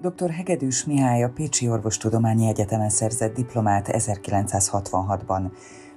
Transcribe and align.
Dr. 0.00 0.30
Hegedűs 0.30 0.84
Mihály 0.84 1.22
a 1.22 1.28
Pécsi 1.28 1.68
Orvostudományi 1.68 2.48
Egyetemen 2.48 2.88
szerzett 2.88 3.34
diplomát 3.34 3.88
1966-ban. 3.92 5.50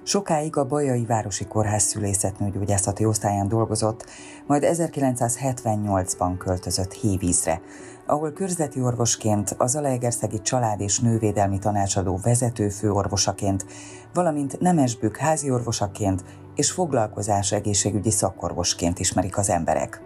Sokáig 0.03 0.57
a 0.57 0.65
Bajai 0.65 1.05
Városi 1.05 1.45
Kórház 1.45 1.83
szülészetnőgyógyászati 1.83 3.05
osztályán 3.05 3.47
dolgozott, 3.47 4.05
majd 4.47 4.63
1978-ban 4.67 6.33
költözött 6.37 6.93
Hévízre, 6.93 7.61
ahol 8.05 8.31
körzeti 8.31 8.81
orvosként, 8.81 9.55
az 9.57 9.71
Zalaegerszegi 9.71 10.41
Család 10.41 10.81
és 10.81 10.99
Nővédelmi 10.99 11.59
Tanácsadó 11.59 12.19
vezető 12.23 12.69
főorvosaként, 12.69 13.65
valamint 14.13 14.59
Nemesbük 14.59 15.17
házi 15.17 15.51
orvosaként 15.51 16.23
és 16.55 16.71
foglalkozás 16.71 17.51
egészségügyi 17.51 18.11
szakorvosként 18.11 18.99
ismerik 18.99 19.37
az 19.37 19.49
emberek. 19.49 20.01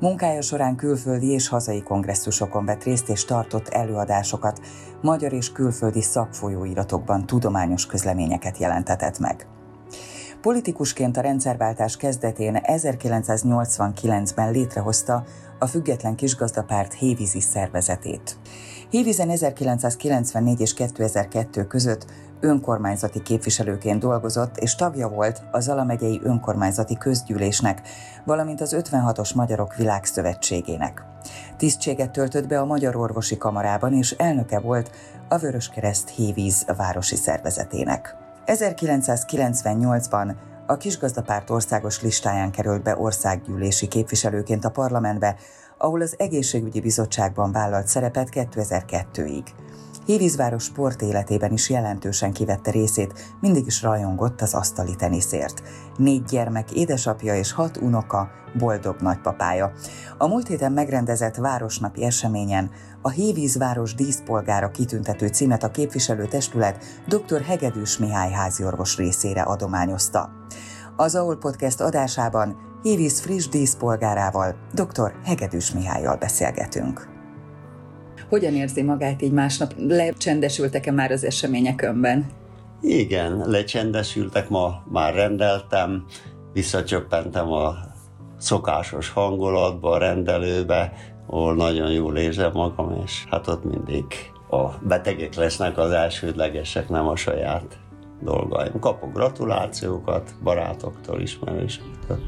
Munkája 0.00 0.42
során 0.42 0.76
külföldi 0.76 1.26
és 1.26 1.48
hazai 1.48 1.82
kongresszusokon 1.82 2.64
vett 2.64 2.82
részt 2.82 3.08
és 3.08 3.24
tartott 3.24 3.68
előadásokat, 3.68 4.60
magyar 5.02 5.32
és 5.32 5.52
külföldi 5.52 6.02
szakfolyóiratokban 6.02 7.26
tudományos 7.26 7.86
közleményeket 7.86 8.58
jelentetett 8.58 9.18
meg. 9.18 9.46
Politikusként 10.40 11.16
a 11.16 11.20
rendszerváltás 11.20 11.96
kezdetén 11.96 12.60
1989-ben 12.62 14.50
létrehozta 14.50 15.24
a 15.58 15.66
Független 15.66 16.14
Kisgazdapárt 16.14 16.92
Hévízi 16.92 17.40
szervezetét. 17.40 18.36
Hévízen 18.90 19.30
1994 19.30 20.60
és 20.60 20.74
2002 20.74 21.66
között 21.66 22.06
önkormányzati 22.40 23.22
képviselőként 23.22 24.00
dolgozott, 24.00 24.56
és 24.56 24.74
tagja 24.74 25.08
volt 25.08 25.42
az 25.50 25.68
Alamegyei 25.68 26.20
Önkormányzati 26.22 26.96
Közgyűlésnek, 26.96 27.80
valamint 28.24 28.60
az 28.60 28.76
56-os 28.78 29.34
Magyarok 29.34 29.76
Világszövetségének. 29.76 31.04
Tisztséget 31.56 32.10
töltött 32.10 32.48
be 32.48 32.60
a 32.60 32.64
Magyar 32.64 32.96
Orvosi 32.96 33.36
Kamarában, 33.36 33.92
és 33.92 34.10
elnöke 34.10 34.60
volt 34.60 34.90
a 35.28 35.38
Vöröskereszt 35.38 36.08
Hévíz 36.08 36.64
városi 36.76 37.16
szervezetének. 37.16 38.16
1998-ban 38.46 40.34
a 40.66 40.76
Kisgazdapárt 40.76 41.50
országos 41.50 42.02
listáján 42.02 42.50
került 42.50 42.82
be 42.82 42.96
országgyűlési 42.98 43.88
képviselőként 43.88 44.64
a 44.64 44.70
parlamentbe, 44.70 45.36
ahol 45.78 46.00
az 46.00 46.14
egészségügyi 46.18 46.80
bizottságban 46.80 47.52
vállalt 47.52 47.86
szerepet 47.86 48.28
2002-ig. 48.32 49.44
Hévízváros 50.10 50.64
sport 50.64 51.02
életében 51.02 51.52
is 51.52 51.70
jelentősen 51.70 52.32
kivette 52.32 52.70
részét, 52.70 53.36
mindig 53.40 53.66
is 53.66 53.82
rajongott 53.82 54.40
az 54.40 54.54
asztali 54.54 54.94
teniszért. 54.96 55.62
Négy 55.96 56.24
gyermek 56.24 56.72
édesapja 56.72 57.34
és 57.36 57.52
hat 57.52 57.76
unoka, 57.76 58.28
boldog 58.58 58.96
nagypapája. 59.00 59.72
A 60.18 60.26
múlt 60.26 60.46
héten 60.46 60.72
megrendezett 60.72 61.34
városnapi 61.34 62.04
eseményen 62.04 62.70
a 63.02 63.08
Hévízváros 63.08 63.94
díszpolgára 63.94 64.70
kitüntető 64.70 65.26
címet 65.26 65.62
a 65.62 65.70
képviselőtestület 65.70 66.84
dr. 67.08 67.42
Hegedűs 67.42 67.98
Mihály 67.98 68.30
háziorvos 68.30 68.96
részére 68.96 69.42
adományozta. 69.42 70.30
Az 70.96 71.14
AOL 71.14 71.38
Podcast 71.38 71.80
adásában 71.80 72.56
Hévíz 72.82 73.20
friss 73.20 73.48
díszpolgárával, 73.48 74.54
dr. 74.72 75.12
Hegedűs 75.24 75.72
Mihályjal 75.72 76.16
beszélgetünk. 76.16 77.19
Hogyan 78.30 78.54
érzi 78.54 78.82
magát 78.82 79.22
így 79.22 79.32
másnap? 79.32 79.74
Lecsendesültek-e 79.78 80.92
már 80.92 81.10
az 81.10 81.24
események 81.24 81.82
önben? 81.82 82.26
Igen, 82.80 83.42
lecsendesültek, 83.46 84.48
ma 84.48 84.82
már 84.88 85.14
rendeltem, 85.14 86.04
visszacsöppentem 86.52 87.52
a 87.52 87.74
szokásos 88.38 89.08
hangulatba, 89.10 89.90
a 89.90 89.98
rendelőbe, 89.98 90.92
ahol 91.26 91.54
nagyon 91.54 91.90
jól 91.90 92.16
érzem 92.16 92.50
magam, 92.52 93.02
és 93.04 93.24
hát 93.30 93.46
ott 93.46 93.64
mindig 93.64 94.04
a 94.50 94.68
betegek 94.82 95.34
lesznek 95.34 95.78
az 95.78 95.90
elsődlegesek, 95.90 96.88
nem 96.88 97.08
a 97.08 97.16
saját 97.16 97.78
dolgaim. 98.22 98.78
Kapok 98.80 99.12
gratulációkat 99.12 100.34
barátoktól, 100.42 101.20
ismerősöktől. 101.20 102.18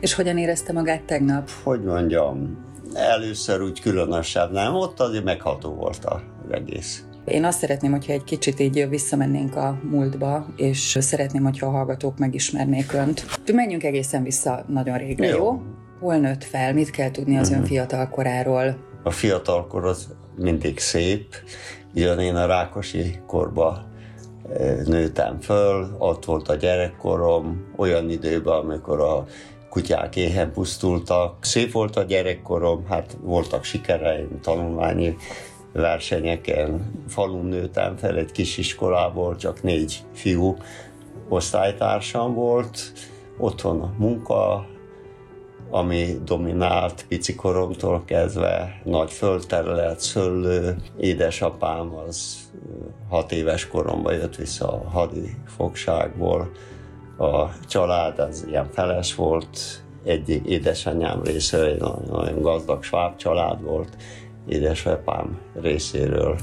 És 0.00 0.14
hogyan 0.14 0.38
érezte 0.38 0.72
magát 0.72 1.02
tegnap? 1.02 1.48
Hogy 1.62 1.82
mondjam, 1.82 2.70
először 2.94 3.62
úgy 3.62 3.80
különösebb 3.80 4.52
nem, 4.52 4.74
ott 4.74 5.00
azért 5.00 5.24
megható 5.24 5.74
volt 5.74 6.04
az 6.04 6.20
egész. 6.50 7.04
Én 7.24 7.44
azt 7.44 7.58
szeretném, 7.58 7.90
hogyha 7.90 8.12
egy 8.12 8.24
kicsit 8.24 8.60
így 8.60 8.88
visszamennénk 8.88 9.56
a 9.56 9.78
múltba, 9.90 10.46
és 10.56 10.98
szeretném, 11.00 11.42
hogyha 11.42 11.66
a 11.66 11.70
hallgatók 11.70 12.18
megismernék 12.18 12.92
önt. 12.92 13.26
Menjünk 13.52 13.84
egészen 13.84 14.22
vissza 14.22 14.64
nagyon 14.68 14.98
régre, 14.98 15.26
jó? 15.26 15.36
jó? 15.36 15.62
Hol 16.00 16.16
nőtt 16.16 16.44
fel? 16.44 16.72
Mit 16.72 16.90
kell 16.90 17.10
tudni 17.10 17.38
az 17.38 17.50
ön 17.50 17.64
fiatal 17.64 18.08
koráról? 18.08 18.76
A 19.02 19.10
fiatalkor 19.10 19.84
az 19.84 20.08
mindig 20.36 20.78
szép. 20.78 21.34
Jön 21.94 22.18
én 22.18 22.34
a 22.34 22.46
Rákosi 22.46 23.20
korba 23.26 23.84
eh, 24.52 24.76
nőttem 24.84 25.40
föl, 25.40 25.96
ott 25.98 26.24
volt 26.24 26.48
a 26.48 26.54
gyerekkorom, 26.54 27.66
olyan 27.76 28.10
időben, 28.10 28.54
amikor 28.54 29.00
a 29.00 29.24
kutyák 29.72 30.16
éhen 30.16 30.52
pusztultak. 30.52 31.44
Szép 31.44 31.72
volt 31.72 31.96
a 31.96 32.02
gyerekkorom, 32.02 32.86
hát 32.88 33.16
voltak 33.20 33.64
sikereim, 33.64 34.40
tanulmányi 34.40 35.16
versenyeken. 35.72 36.92
Falun 37.08 37.46
nőttem 37.46 37.96
fel 37.96 38.16
egy 38.16 38.32
kis 38.32 38.58
iskolából, 38.58 39.36
csak 39.36 39.62
négy 39.62 40.02
fiú 40.14 40.56
osztálytársam 41.28 42.34
volt. 42.34 42.92
Otthon 43.38 43.80
a 43.80 43.92
munka, 43.98 44.66
ami 45.70 46.18
dominált 46.24 47.04
pici 47.08 47.34
koromtól 47.34 48.02
kezdve, 48.04 48.80
nagy 48.84 49.10
földterület, 49.10 50.00
szőlő. 50.00 50.76
Édesapám 50.98 51.94
az 51.94 52.38
hat 53.08 53.32
éves 53.32 53.68
koromban 53.68 54.14
jött 54.14 54.36
vissza 54.36 54.72
a 54.72 54.88
hadifogságból, 54.88 56.50
a 57.18 57.48
család 57.66 58.18
az 58.18 58.46
ilyen 58.48 58.68
feles 58.70 59.14
volt, 59.14 59.82
egy 60.04 60.42
édesanyám 60.46 61.22
részéről 61.22 61.68
egy 61.68 62.10
nagyon 62.10 62.40
gazdag 62.40 62.82
sváb 62.82 63.16
család 63.16 63.62
volt, 63.62 63.96
édesapám 64.46 65.38
részéről. 65.60 66.38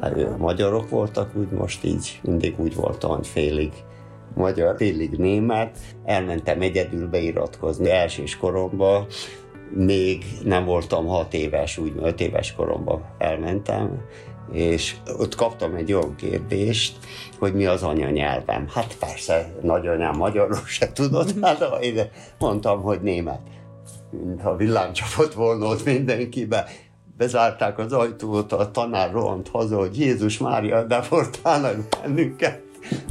Hát, 0.00 0.38
magyarok 0.38 0.88
voltak, 0.88 1.36
úgy 1.36 1.50
most 1.50 1.84
így 1.84 2.20
mindig 2.22 2.54
úgy 2.60 2.74
voltam, 2.74 3.10
hogy 3.10 3.26
félig 3.26 3.72
magyar, 4.34 4.76
félig 4.76 5.10
német. 5.10 5.78
Elmentem 6.04 6.60
egyedül 6.60 7.08
beiratkozni 7.08 7.90
elsős 7.90 8.36
koromban, 8.36 9.06
még 9.70 10.24
nem 10.44 10.64
voltam 10.64 11.06
hat 11.06 11.34
éves, 11.34 11.78
úgy 11.78 11.92
öt 12.02 12.20
éves 12.20 12.54
koromban 12.54 13.04
elmentem, 13.18 14.00
és 14.52 14.96
ott 15.18 15.34
kaptam 15.34 15.74
egy 15.74 15.92
olyan 15.92 16.14
kérdést, 16.14 16.98
hogy 17.38 17.54
mi 17.54 17.66
az 17.66 17.82
anyanyelvem. 17.82 18.66
Hát 18.68 18.96
persze, 18.98 19.52
nagyanyám 19.62 20.16
magyarul 20.16 20.64
se 20.66 20.92
tudott, 20.92 21.40
hát 21.42 21.64
én 21.80 22.00
mondtam, 22.38 22.82
hogy 22.82 23.00
német. 23.00 23.40
Mintha 24.10 24.56
villám 24.56 24.92
csapott 24.92 25.32
volna 25.32 25.66
ott 25.66 25.84
mindenkibe. 25.84 26.66
Bezárták 27.16 27.78
az 27.78 27.92
ajtót, 27.92 28.52
a 28.52 28.70
tanár 28.70 29.12
rohant 29.12 29.48
haza, 29.48 29.78
hogy 29.78 29.98
Jézus 29.98 30.38
Mária 30.38 30.82
deportálnak 30.82 31.76
bennünket. 32.00 32.62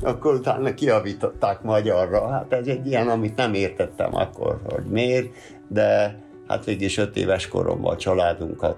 Akkor 0.01 0.33
utána 0.33 0.73
kiavították 0.73 1.61
magyarra. 1.61 2.27
Hát 2.27 2.53
ez 2.53 2.67
egy 2.67 2.87
ilyen, 2.87 3.09
amit 3.09 3.35
nem 3.35 3.53
értettem 3.53 4.15
akkor, 4.15 4.61
hogy 4.69 4.83
miért, 4.83 5.27
de 5.67 6.19
hát 6.47 6.65
végig 6.65 6.97
öt 6.97 7.17
éves 7.17 7.47
koromban 7.47 7.93
a 7.93 7.97
családunkat 7.97 8.77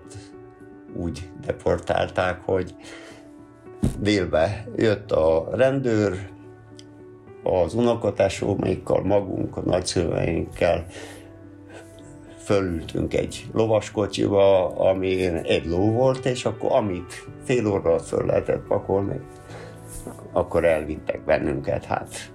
úgy 0.95 1.29
deportálták, 1.45 2.41
hogy 2.45 2.75
délbe 4.00 4.66
jött 4.75 5.11
a 5.11 5.47
rendőr, 5.51 6.29
az 7.44 7.73
unokatesómékkal, 7.73 9.03
magunk, 9.03 9.57
a 9.57 9.61
nagyszülveinkkel 9.61 10.85
fölültünk 12.38 13.13
egy 13.13 13.47
lovaskocsiba, 13.53 14.67
ami 14.67 15.25
egy 15.25 15.66
ló 15.66 15.91
volt, 15.91 16.25
és 16.25 16.45
akkor 16.45 16.72
amit 16.72 17.27
fél 17.44 17.68
óra 17.68 18.00
föl 18.00 18.25
lehetett 18.25 18.68
pakolni, 18.68 19.19
akkor 20.31 20.65
elvittek 20.65 21.25
bennünket. 21.25 21.86
Hát 21.86 22.31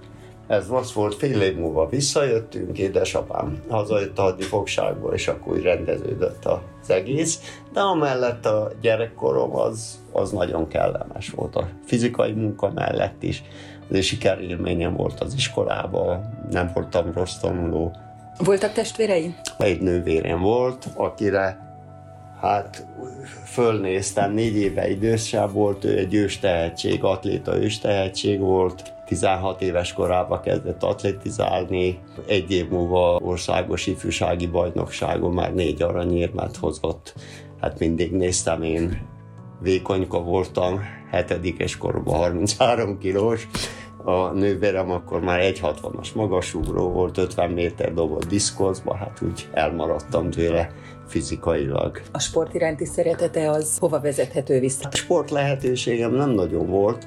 ez 0.51 0.69
az 0.69 0.93
volt, 0.93 1.15
fél 1.15 1.41
év 1.41 1.55
múlva 1.55 1.87
visszajöttünk, 1.89 2.77
édesapám 2.77 3.63
hazajött 3.69 4.19
a 4.19 4.35
fogságból, 4.39 5.13
és 5.13 5.27
akkor 5.27 5.53
úgy 5.53 5.61
rendeződött 5.61 6.45
az 6.45 6.89
egész, 6.89 7.39
de 7.73 7.79
amellett 7.79 8.45
a 8.45 8.71
gyerekkorom 8.81 9.55
az, 9.55 9.99
az 10.11 10.31
nagyon 10.31 10.67
kellemes 10.67 11.29
volt 11.29 11.55
a 11.55 11.67
fizikai 11.85 12.31
munka 12.31 12.71
mellett 12.71 13.23
is, 13.23 13.43
azért 13.89 14.05
sikerélményem 14.05 14.95
volt 14.95 15.19
az 15.19 15.33
iskolában, 15.33 16.45
nem 16.51 16.71
voltam 16.73 17.11
rossz 17.13 17.37
tanuló. 17.37 17.95
Voltak 18.37 18.71
testvérei? 18.71 19.35
Egy 19.57 19.81
nővérem 19.81 20.39
volt, 20.39 20.87
akire 20.95 21.59
hát 22.41 22.85
fölnéztem, 23.45 24.33
négy 24.33 24.55
éve 24.55 24.89
idősebb 24.89 25.51
volt, 25.51 25.83
ő 25.83 25.97
egy 25.97 26.13
őstehetség, 26.13 27.03
atléta 27.03 27.57
őstehetség 27.57 28.39
volt, 28.39 28.93
16 29.11 29.61
éves 29.61 29.93
korában 29.93 30.41
kezdett 30.41 30.83
atletizálni, 30.83 31.99
egy 32.27 32.51
év 32.51 32.69
múlva 32.69 33.19
országos 33.23 33.87
ifjúsági 33.87 34.47
bajnokságon 34.47 35.33
már 35.33 35.53
négy 35.53 35.81
aranyérmet 35.81 36.55
hozott. 36.55 37.13
Hát 37.61 37.79
mindig 37.79 38.11
néztem 38.11 38.61
én 38.61 39.07
vékonyka 39.61 40.19
voltam, 40.19 40.79
hetedikes 41.09 41.77
koromban 41.77 42.15
33 42.15 42.97
kilós, 42.97 43.47
a 44.03 44.31
nővérem 44.31 44.91
akkor 44.91 45.21
már 45.21 45.39
1,60-as 45.39 46.13
magasugró 46.15 46.89
volt, 46.89 47.17
50 47.17 47.49
méter 47.49 47.93
dobott 47.93 48.25
diszkozba, 48.25 48.95
hát 48.95 49.21
úgy 49.21 49.47
elmaradtam 49.53 50.29
tőle 50.29 50.71
fizikailag. 51.07 52.01
A 52.11 52.19
sport 52.19 52.53
iránti 52.53 52.85
szeretete 52.85 53.49
az 53.49 53.77
hova 53.77 53.99
vezethető 53.99 54.59
vissza? 54.59 54.87
A 54.91 54.95
sport 54.95 55.29
lehetőségem 55.29 56.13
nem 56.13 56.29
nagyon 56.29 56.67
volt, 56.67 57.05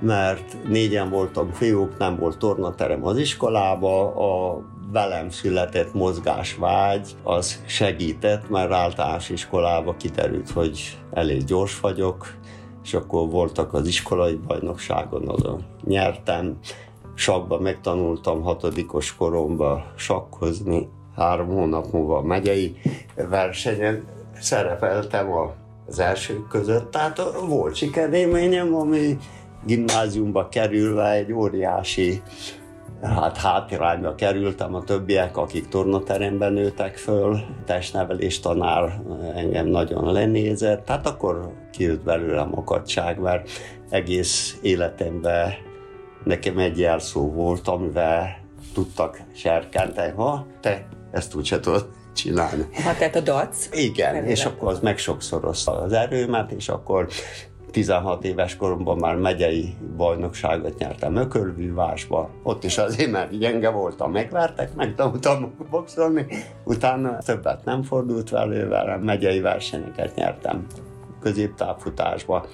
mert 0.00 0.56
négyen 0.68 1.10
voltam 1.10 1.52
fiúk, 1.52 1.98
nem 1.98 2.16
volt 2.16 2.38
tornaterem 2.38 3.06
az 3.06 3.16
iskolába, 3.16 4.14
a 4.14 4.60
velem 4.92 5.30
született 5.30 5.94
mozgásvágy 5.94 7.16
az 7.22 7.62
segített, 7.66 8.48
mert 8.48 8.72
általános 8.72 9.28
iskolába 9.28 9.94
kiderült, 9.96 10.50
hogy 10.50 10.98
elég 11.12 11.44
gyors 11.44 11.80
vagyok, 11.80 12.34
és 12.84 12.94
akkor 12.94 13.28
voltak 13.28 13.74
az 13.74 13.86
iskolai 13.86 14.40
bajnokságon, 14.46 15.28
azon 15.28 15.64
nyertem. 15.84 16.58
Sakba 17.14 17.58
megtanultam 17.60 18.42
hatodikos 18.42 19.16
koromban 19.16 19.84
sakkozni, 19.96 20.88
három 21.16 21.48
hónap 21.48 21.92
múlva 21.92 22.16
a 22.16 22.22
megyei 22.22 22.76
versenyen 23.28 24.04
szerepeltem 24.40 25.30
az 25.86 25.98
elsők 25.98 26.48
között, 26.48 26.90
tehát 26.90 27.22
volt 27.48 27.74
sikerélményem, 27.74 28.74
ami 28.74 29.18
gimnáziumba 29.66 30.48
kerülve 30.48 31.10
egy 31.10 31.32
óriási 31.32 32.22
hát 33.02 33.36
hátirányba 33.36 34.14
kerültem 34.14 34.74
a 34.74 34.84
többiek, 34.84 35.36
akik 35.36 35.68
tornateremben 35.68 36.52
nőtek 36.52 36.96
föl, 36.96 37.38
testnevelés 37.64 38.40
tanár 38.40 39.00
engem 39.34 39.66
nagyon 39.66 40.12
lenézett, 40.12 40.84
tehát 40.84 41.06
akkor 41.06 41.52
kijött 41.72 42.04
belőlem 42.04 42.58
akadság, 42.58 43.18
mert 43.18 43.50
egész 43.90 44.58
életemben 44.62 45.52
nekem 46.24 46.58
egy 46.58 46.78
jelszó 46.78 47.32
volt, 47.32 47.68
amivel 47.68 48.38
tudtak 48.74 49.22
serkenteni, 49.34 50.12
ha 50.16 50.46
te 50.60 50.86
ezt 51.12 51.34
úgyse 51.34 51.60
tudod 51.60 51.88
csinálni. 52.14 52.66
Hát 52.72 52.98
tehát 52.98 53.16
a 53.16 53.20
dac. 53.20 53.68
Igen, 53.72 54.24
és 54.24 54.44
akkor 54.44 54.72
az 54.72 54.80
meg 54.80 54.98
sokszorozta 54.98 55.80
az 55.80 55.92
erőmet, 55.92 56.50
és 56.50 56.68
akkor 56.68 57.08
16 57.70 58.24
éves 58.24 58.56
koromban 58.56 58.98
már 58.98 59.16
megyei 59.16 59.74
bajnokságot 59.96 60.78
nyertem 60.78 61.16
ökölvívásba. 61.16 62.30
Ott 62.42 62.64
is 62.64 62.78
azért, 62.78 63.10
mert 63.10 63.38
gyenge 63.38 63.68
voltam, 63.68 64.12
megvertek, 64.12 64.74
megtanultam 64.74 65.52
boxolni. 65.70 66.26
Utána 66.64 67.18
többet 67.18 67.64
nem 67.64 67.82
fordult 67.82 68.30
velővel, 68.30 68.98
megyei 68.98 69.40
versenyeket 69.40 70.14
nyertem 70.14 70.66
középtávfutásba. 71.20 72.46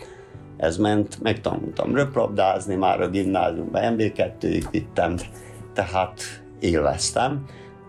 Ez 0.57 0.77
ment, 0.77 1.23
megtanultam 1.23 1.95
röplabdázni, 1.95 2.75
már 2.75 3.01
a 3.01 3.09
gimnáziumban 3.09 3.95
MB2-ig 3.97 4.65
vittem, 4.71 5.17
tehát 5.73 6.21
élveztem. 6.61 7.45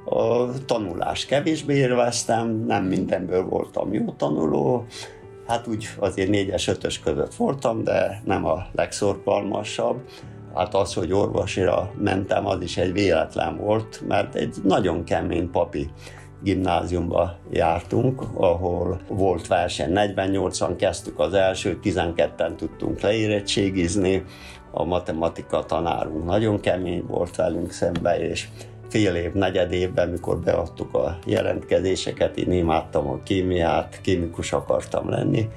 A 0.05 0.51
tanulás 0.65 1.25
kevésbé 1.25 1.75
élveztem, 1.75 2.63
nem 2.67 2.83
mindenből 2.83 3.43
voltam 3.43 3.93
jó 3.93 4.05
tanuló, 4.17 4.85
Hát 5.47 5.67
úgy 5.67 5.87
azért 5.99 6.29
négyes, 6.29 6.67
ötös 6.67 6.99
között 6.99 7.33
voltam, 7.33 7.83
de 7.83 8.21
nem 8.25 8.45
a 8.45 8.65
legszorgalmasabb. 8.71 10.01
Hát 10.55 10.75
az, 10.75 10.93
hogy 10.93 11.13
orvosira 11.13 11.91
mentem, 11.97 12.45
az 12.45 12.61
is 12.61 12.77
egy 12.77 12.93
véletlen 12.93 13.57
volt, 13.57 14.01
mert 14.07 14.35
egy 14.35 14.55
nagyon 14.63 15.03
kemény 15.03 15.49
papi 15.49 15.89
gimnáziumba 16.43 17.37
jártunk, 17.51 18.21
ahol 18.33 18.99
volt 19.07 19.47
verseny. 19.47 19.91
48-an 19.93 20.73
kezdtük 20.77 21.19
az 21.19 21.33
első, 21.33 21.79
12-en 21.83 22.55
tudtunk 22.55 22.99
leérettségizni. 22.99 24.23
A 24.71 24.83
matematika 24.83 25.63
tanárunk 25.63 26.25
nagyon 26.25 26.59
kemény 26.59 27.03
volt 27.07 27.35
velünk 27.35 27.71
szembe, 27.71 28.19
és 28.19 28.47
fél 28.89 29.15
év, 29.15 29.33
negyed 29.33 29.71
évben, 29.71 30.09
mikor 30.09 30.39
beadtuk 30.39 30.93
a 30.93 31.17
jelentkezéseket, 31.25 32.37
én 32.37 32.51
imádtam 32.51 33.07
a 33.07 33.23
kémiát, 33.23 33.99
kémikus 34.01 34.53
akartam 34.53 35.09
lenni. 35.09 35.47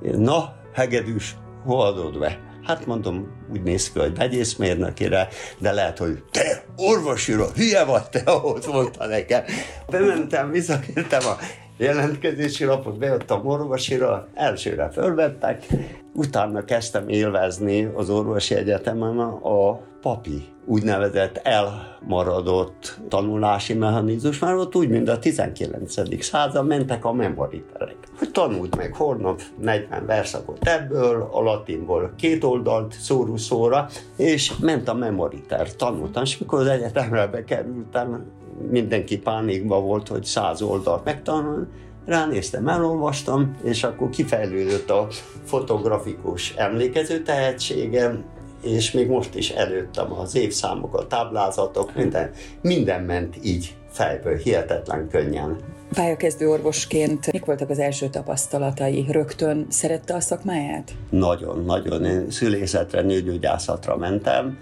Na, 0.00 0.54
hegedűs, 0.72 1.36
hol 1.64 1.86
adod 1.86 2.18
be? 2.18 2.38
Hát 2.62 2.86
mondom, 2.86 3.28
úgy 3.52 3.62
néz 3.62 3.92
ki, 3.92 3.98
hogy 3.98 4.16
vegyészmérnökére, 4.16 5.28
de 5.58 5.72
lehet, 5.72 5.98
hogy 5.98 6.22
te 6.30 6.64
orvosira, 6.76 7.46
hülye 7.54 7.84
vagy 7.84 8.08
te, 8.10 8.22
ott 8.32 8.72
mondta 8.72 9.06
nekem. 9.06 9.44
Bementem, 9.90 10.50
visszakértem 10.50 11.20
a 11.26 11.36
jelentkezési 11.76 12.64
lapot, 12.64 12.98
beadtam 12.98 13.46
orvosira, 13.46 14.28
elsőre 14.34 14.90
fölvettek, 14.90 15.66
utána 16.14 16.64
kezdtem 16.64 17.08
élvezni 17.08 17.84
az 17.94 18.10
orvosi 18.10 18.54
egyetemen 18.54 19.18
a 19.18 19.80
papi 20.00 20.44
úgynevezett 20.64 21.36
elmaradott 21.36 23.00
tanulási 23.08 23.74
mechanizmus, 23.74 24.38
mert 24.38 24.58
ott 24.58 24.76
úgy, 24.76 24.88
mint 24.88 25.08
a 25.08 25.18
19. 25.18 26.22
század 26.24 26.66
mentek 26.66 27.04
a 27.04 27.12
memoriterek. 27.12 27.96
Hogy 28.18 28.30
tanult 28.30 28.76
meg 28.76 28.94
holnap 28.94 29.40
40 29.60 30.06
verszakot 30.06 30.66
ebből, 30.66 31.28
a 31.32 31.42
latinból 31.42 32.12
két 32.16 32.44
oldalt 32.44 32.92
szóru 32.92 33.36
szóra, 33.36 33.88
és 34.16 34.52
ment 34.60 34.88
a 34.88 34.94
memoriter. 34.94 35.74
Tanultam, 35.74 36.22
és 36.22 36.38
mikor 36.38 36.60
az 36.60 36.66
egyetemre 36.66 37.26
bekerültem, 37.26 38.24
mindenki 38.70 39.18
pánikban 39.18 39.84
volt, 39.84 40.08
hogy 40.08 40.24
száz 40.24 40.62
oldalt 40.62 41.04
megtanulni, 41.04 41.66
ránéztem, 42.10 42.68
elolvastam, 42.68 43.56
és 43.62 43.84
akkor 43.84 44.10
kifejlődött 44.10 44.90
a 44.90 45.08
fotografikus 45.44 46.54
emlékező 46.56 47.22
tehetségem, 47.22 48.24
és 48.62 48.90
még 48.90 49.08
most 49.08 49.34
is 49.34 49.50
előttem 49.50 50.12
az 50.12 50.34
évszámok, 50.34 50.94
a 50.94 51.06
táblázatok, 51.06 51.94
minden, 51.94 52.30
minden 52.62 53.02
ment 53.02 53.36
így 53.42 53.74
fejből, 53.90 54.36
hihetetlen 54.36 55.08
könnyen. 55.08 55.56
Pályakezdő 55.94 56.48
orvosként 56.48 57.32
mik 57.32 57.44
voltak 57.44 57.70
az 57.70 57.78
első 57.78 58.08
tapasztalatai? 58.08 59.04
Rögtön 59.08 59.66
szerette 59.68 60.14
a 60.14 60.20
szakmáját? 60.20 60.92
Nagyon, 61.10 61.64
nagyon. 61.64 62.04
Én 62.04 62.30
szülészetre, 62.30 63.02
nőgyógyászatra 63.02 63.96
mentem. 63.96 64.58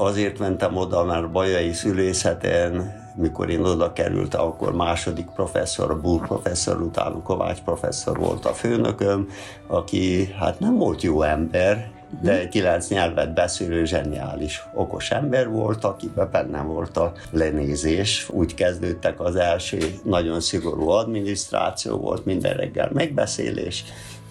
Azért 0.00 0.38
mentem 0.38 0.76
oda, 0.76 1.04
mert 1.04 1.30
bajai 1.30 1.72
szülészeten 1.72 2.96
mikor 3.16 3.50
én 3.50 3.64
oda 3.64 3.92
kerültem, 3.92 4.40
akkor 4.40 4.74
második 4.74 5.26
professzor, 5.26 5.90
a 5.90 6.00
Bull 6.00 6.20
professzor, 6.20 6.80
utána 6.80 7.22
Kovács 7.22 7.58
professzor 7.58 8.18
volt 8.18 8.44
a 8.44 8.52
főnököm, 8.52 9.28
aki 9.66 10.32
hát 10.38 10.60
nem 10.60 10.76
volt 10.76 11.02
jó 11.02 11.22
ember, 11.22 11.90
de 12.22 12.48
kilenc 12.48 12.88
nyelvet 12.88 13.34
beszélő, 13.34 13.84
zseniális, 13.84 14.62
okos 14.74 15.10
ember 15.10 15.48
volt, 15.48 15.84
akiben 15.84 16.28
benne 16.32 16.62
volt 16.62 16.96
a 16.96 17.12
lenézés. 17.30 18.28
Úgy 18.30 18.54
kezdődtek 18.54 19.20
az 19.20 19.36
első 19.36 19.78
nagyon 20.04 20.40
szigorú 20.40 20.88
adminisztráció 20.88 21.96
volt, 21.96 22.24
minden 22.24 22.56
reggel 22.56 22.90
megbeszélés, 22.92 23.84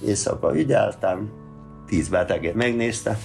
éjszaka 0.05 0.57
ügyeltem, 0.57 1.31
tíz 1.87 2.09
beteget 2.09 2.53
megnézte, 2.53 3.17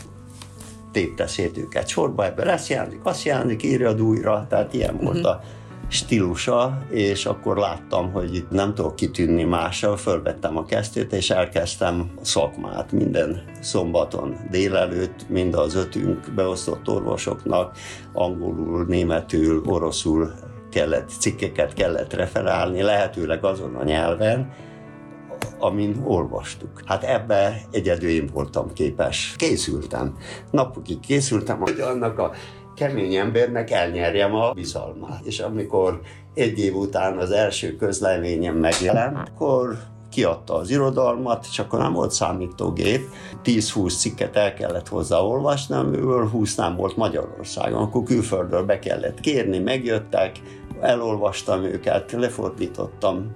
tépte 0.92 1.26
szét 1.26 1.58
őket 1.58 1.88
sorba, 1.88 2.24
ebből 2.24 2.48
ezt 2.48 2.68
jelzik, 2.68 3.00
azt 3.02 3.24
jelzik, 3.24 3.62
írja 3.62 3.92
újra, 3.92 4.46
tehát 4.48 4.74
ilyen 4.74 4.94
uh-huh. 4.94 5.12
volt 5.12 5.24
a 5.24 5.40
stílusa, 5.88 6.78
és 6.90 7.26
akkor 7.26 7.56
láttam, 7.56 8.12
hogy 8.12 8.34
itt 8.34 8.50
nem 8.50 8.74
tudok 8.74 8.96
kitűnni 8.96 9.44
mással, 9.44 9.96
fölvettem 9.96 10.56
a 10.56 10.64
kesztyűt, 10.64 11.12
és 11.12 11.30
elkezdtem 11.30 12.10
szakmát 12.20 12.92
minden 12.92 13.42
szombaton 13.60 14.36
délelőtt, 14.50 15.28
mind 15.28 15.54
az 15.54 15.74
ötünk 15.74 16.32
beosztott 16.34 16.88
orvosoknak, 16.88 17.76
angolul, 18.12 18.84
németül, 18.84 19.62
oroszul 19.66 20.32
kellett, 20.70 21.10
cikkeket 21.18 21.72
kellett 21.72 22.12
referálni, 22.12 22.82
lehetőleg 22.82 23.44
azon 23.44 23.74
a 23.74 23.84
nyelven, 23.84 24.52
amin 25.58 26.02
olvastuk. 26.04 26.82
Hát 26.84 27.04
ebbe 27.04 27.60
egyedül 27.70 28.08
én 28.08 28.30
voltam 28.32 28.72
képes. 28.72 29.34
Készültem. 29.36 30.16
Napokig 30.50 31.00
készültem, 31.00 31.58
hogy 31.58 31.80
annak 31.80 32.18
a 32.18 32.32
kemény 32.74 33.14
embernek 33.14 33.70
elnyerjem 33.70 34.34
a 34.34 34.52
bizalmát. 34.52 35.24
És 35.24 35.40
amikor 35.40 36.00
egy 36.34 36.58
év 36.58 36.76
után 36.76 37.18
az 37.18 37.30
első 37.30 37.76
közleményem 37.76 38.56
megjelent, 38.56 39.16
akkor 39.28 39.78
kiadta 40.10 40.54
az 40.54 40.70
irodalmat, 40.70 41.46
és 41.50 41.58
akkor 41.58 41.78
nem 41.78 41.92
volt 41.92 42.10
számítógép, 42.10 43.08
10-20 43.44 43.98
cikket 43.98 44.36
el 44.36 44.54
kellett 44.54 44.88
hozzá 44.88 45.18
olvasni, 45.18 45.74
amiből 45.74 46.28
20 46.28 46.54
nem 46.54 46.76
volt 46.76 46.96
Magyarországon, 46.96 47.82
akkor 47.82 48.02
külföldről 48.02 48.62
be 48.64 48.78
kellett 48.78 49.20
kérni, 49.20 49.58
megjöttek, 49.58 50.40
elolvastam 50.80 51.62
őket, 51.62 52.12
lefordítottam, 52.12 53.32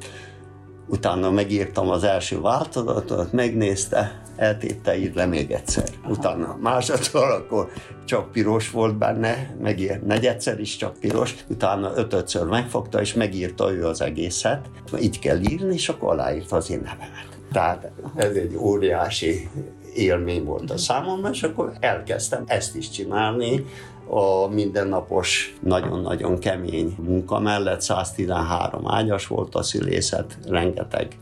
utána 0.86 1.30
megírtam 1.30 1.88
az 1.88 2.04
első 2.04 2.40
változatot, 2.40 3.32
megnézte, 3.32 4.20
eltépte, 4.36 4.98
ír 4.98 5.14
le 5.14 5.26
még 5.26 5.50
egyszer. 5.50 5.88
Utána 6.08 6.56
másodszor, 6.60 7.30
akkor 7.30 7.70
csak 8.04 8.32
piros 8.32 8.70
volt 8.70 8.96
benne, 8.96 9.56
megír 9.60 10.02
negyedszer 10.02 10.60
is 10.60 10.76
csak 10.76 10.98
piros, 10.98 11.34
utána 11.48 11.92
ötödször 11.94 12.46
megfogta, 12.46 13.00
és 13.00 13.14
megírta 13.14 13.72
ő 13.72 13.86
az 13.86 14.00
egészet. 14.00 14.70
Így 15.00 15.18
kell 15.18 15.40
írni, 15.40 15.74
és 15.74 15.88
akkor 15.88 16.12
aláírta 16.12 16.56
az 16.56 16.70
én 16.70 16.80
nevemet. 16.80 17.38
Tehát 17.52 17.90
ez 18.14 18.34
egy 18.34 18.56
óriási 18.56 19.48
élmény 19.94 20.44
volt 20.44 20.70
a 20.70 20.78
számomra, 20.78 21.30
és 21.30 21.42
akkor 21.42 21.72
elkezdtem 21.80 22.42
ezt 22.46 22.76
is 22.76 22.90
csinálni, 22.90 23.64
a 24.08 24.46
mindennapos, 24.46 25.56
nagyon-nagyon 25.60 26.38
kemény 26.38 26.96
munka 26.98 27.38
mellett. 27.38 27.80
113 27.80 28.88
ágyas 28.88 29.26
volt 29.26 29.54
a 29.54 29.62
szülészet, 29.62 30.38
rengeteg 30.48 31.16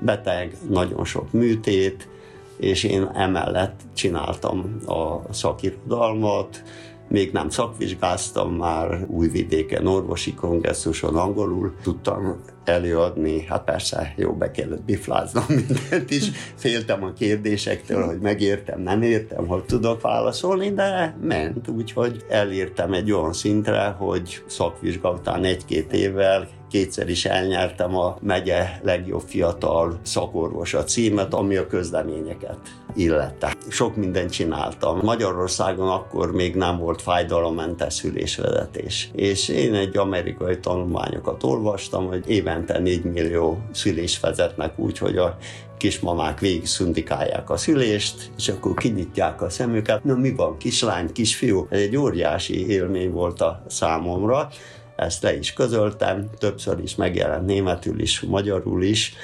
beteg, 0.00 0.56
nagyon 0.68 1.04
sok 1.04 1.32
műtét, 1.32 2.08
és 2.56 2.84
én 2.84 3.10
emellett 3.14 3.80
csináltam 3.94 4.80
a 4.86 5.32
szakirodalmat, 5.32 6.62
még 7.10 7.32
nem 7.32 7.48
szakvizsgáztam, 7.48 8.54
már 8.54 9.04
újvidéken, 9.06 9.86
orvosi 9.86 10.34
kongresszuson 10.34 11.16
angolul 11.16 11.74
tudtam 11.82 12.42
előadni, 12.64 13.44
hát 13.46 13.64
persze 13.64 14.14
jó 14.16 14.32
be 14.32 14.50
kellett 14.50 14.82
bifláznom 14.82 15.44
mindent 15.66 16.10
is, 16.10 16.30
féltem 16.54 17.04
a 17.04 17.12
kérdésektől, 17.12 18.04
hogy 18.06 18.18
megértem, 18.18 18.80
nem 18.80 19.02
értem, 19.02 19.46
hogy 19.46 19.64
tudok 19.64 20.00
válaszolni, 20.00 20.72
de 20.72 21.16
ment, 21.22 21.68
úgyhogy 21.68 22.24
elértem 22.28 22.92
egy 22.92 23.12
olyan 23.12 23.32
szintre, 23.32 23.84
hogy 23.84 24.42
szakvizsga 24.46 25.10
után 25.10 25.44
egy-két 25.44 25.92
évvel 25.92 26.48
kétszer 26.70 27.08
is 27.08 27.24
elnyertem 27.24 27.96
a 27.96 28.16
megye 28.20 28.80
legjobb 28.82 29.22
fiatal 29.26 29.98
szakorvosa 30.02 30.84
címet, 30.84 31.34
ami 31.34 31.56
a 31.56 31.66
közleményeket 31.66 32.58
illette. 32.94 33.56
Sok 33.68 33.96
mindent 33.96 34.30
csináltam. 34.30 35.00
Magyarországon 35.02 35.88
akkor 35.88 36.32
még 36.32 36.54
nem 36.54 36.78
volt 36.78 37.02
fájdalommentes 37.02 37.94
szülésvezetés. 37.94 39.10
És 39.12 39.48
én 39.48 39.74
egy 39.74 39.96
amerikai 39.96 40.58
tanulmányokat 40.58 41.42
olvastam, 41.42 42.06
hogy 42.06 42.24
évente 42.26 42.78
4 42.78 43.04
millió 43.04 43.58
szülés 43.72 44.20
vezetnek 44.20 44.78
úgy, 44.78 44.98
hogy 44.98 45.16
a 45.16 45.36
kismamák 45.76 46.40
végig 46.40 46.66
szundikálják 46.66 47.50
a 47.50 47.56
szülést, 47.56 48.30
és 48.36 48.48
akkor 48.48 48.74
kinyitják 48.74 49.42
a 49.42 49.50
szemüket. 49.50 50.04
Na 50.04 50.14
mi 50.14 50.34
van, 50.34 50.56
kislány, 50.56 51.12
kisfiú? 51.12 51.66
Ez 51.70 51.80
egy 51.80 51.96
óriási 51.96 52.70
élmény 52.70 53.10
volt 53.10 53.40
a 53.40 53.62
számomra 53.66 54.48
ezt 55.00 55.22
le 55.22 55.36
is 55.36 55.52
közöltem, 55.52 56.30
többször 56.38 56.78
is 56.78 56.94
megjelent 56.94 57.46
németül 57.46 58.00
is, 58.00 58.20
magyarul 58.20 58.82
is, 58.82 59.14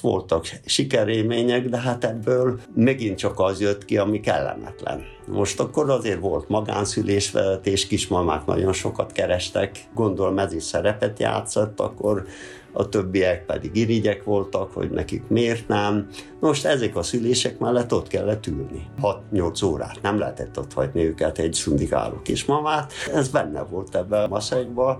voltak 0.00 0.46
sikerémények, 0.64 1.68
de 1.68 1.78
hát 1.78 2.04
ebből 2.04 2.58
megint 2.74 3.18
csak 3.18 3.40
az 3.40 3.60
jött 3.60 3.84
ki, 3.84 3.96
ami 3.96 4.20
kellemetlen. 4.20 5.04
Most 5.26 5.60
akkor 5.60 5.90
azért 5.90 6.20
volt 6.20 6.48
magánszülésvezetés, 6.48 7.86
kismamák 7.86 8.46
nagyon 8.46 8.72
sokat 8.72 9.12
kerestek, 9.12 9.84
gondolom 9.94 10.38
ez 10.38 10.52
is 10.52 10.62
szerepet 10.62 11.18
játszott, 11.18 11.80
akkor 11.80 12.26
a 12.72 12.88
többiek 12.88 13.46
pedig 13.46 13.76
irigyek 13.76 14.24
voltak, 14.24 14.72
hogy 14.72 14.90
nekik 14.90 15.22
miért 15.28 15.68
nem. 15.68 16.08
Most 16.40 16.64
ezek 16.64 16.96
a 16.96 17.02
szülések 17.02 17.58
mellett 17.58 17.92
ott 17.92 18.08
kellett 18.08 18.46
ülni. 18.46 18.86
6-8 19.32 19.64
órát 19.64 19.98
nem 20.02 20.18
lehetett 20.18 20.58
ott 20.58 20.72
hagyni 20.72 21.04
őket 21.04 21.38
egy 21.38 21.52
szundikáló 21.52 22.20
kismamát. 22.22 22.92
Ez 23.14 23.28
benne 23.28 23.62
volt 23.62 23.94
ebben 23.94 24.24
a 24.24 24.28
maszekban 24.28 24.98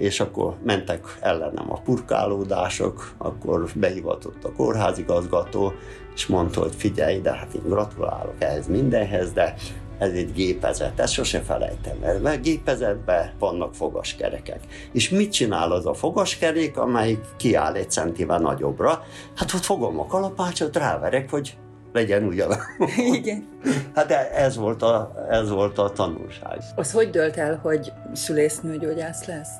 és 0.00 0.20
akkor 0.20 0.56
mentek 0.62 1.18
ellenem 1.20 1.72
a 1.72 1.80
purkálódások, 1.80 3.12
akkor 3.18 3.70
behivatott 3.74 4.44
a 4.44 4.52
kórházigazgató, 4.52 5.72
és 6.14 6.26
mondta, 6.26 6.60
hogy 6.60 6.74
figyelj, 6.74 7.20
de 7.20 7.32
hát 7.32 7.54
én 7.54 7.62
gratulálok 7.64 8.34
ehhez 8.38 8.66
mindenhez, 8.68 9.32
de 9.32 9.54
ez 9.98 10.12
egy 10.12 10.32
gépezet, 10.32 11.00
ezt 11.00 11.12
sose 11.12 11.40
felejtem 11.40 11.96
el, 12.02 12.18
mert 12.18 12.42
gépezetben 12.42 13.30
vannak 13.38 13.74
fogaskerekek. 13.74 14.60
És 14.92 15.10
mit 15.10 15.32
csinál 15.32 15.72
az 15.72 15.86
a 15.86 15.94
fogaskerék, 15.94 16.78
amelyik 16.78 17.24
kiáll 17.36 17.74
egy 17.74 17.90
centivel 17.90 18.38
nagyobbra? 18.38 19.04
Hát 19.36 19.54
ott 19.54 19.64
fogom 19.64 19.98
a 19.98 20.06
kalapácsot, 20.06 20.76
ráverek, 20.76 21.30
hogy 21.30 21.56
legyen 21.92 22.24
ugyan. 22.24 22.52
Igen. 23.12 23.48
Hát 23.94 24.10
ez 24.34 24.56
volt, 24.56 24.82
a, 24.82 25.12
ez 25.30 25.50
volt 25.50 25.78
a 25.78 25.90
tanulság. 25.90 26.58
Az 26.76 26.92
hogy 26.92 27.10
dölt 27.10 27.36
el, 27.36 27.58
hogy 27.62 27.92
szülésznőgyógyász 28.12 29.24
lesz? 29.24 29.50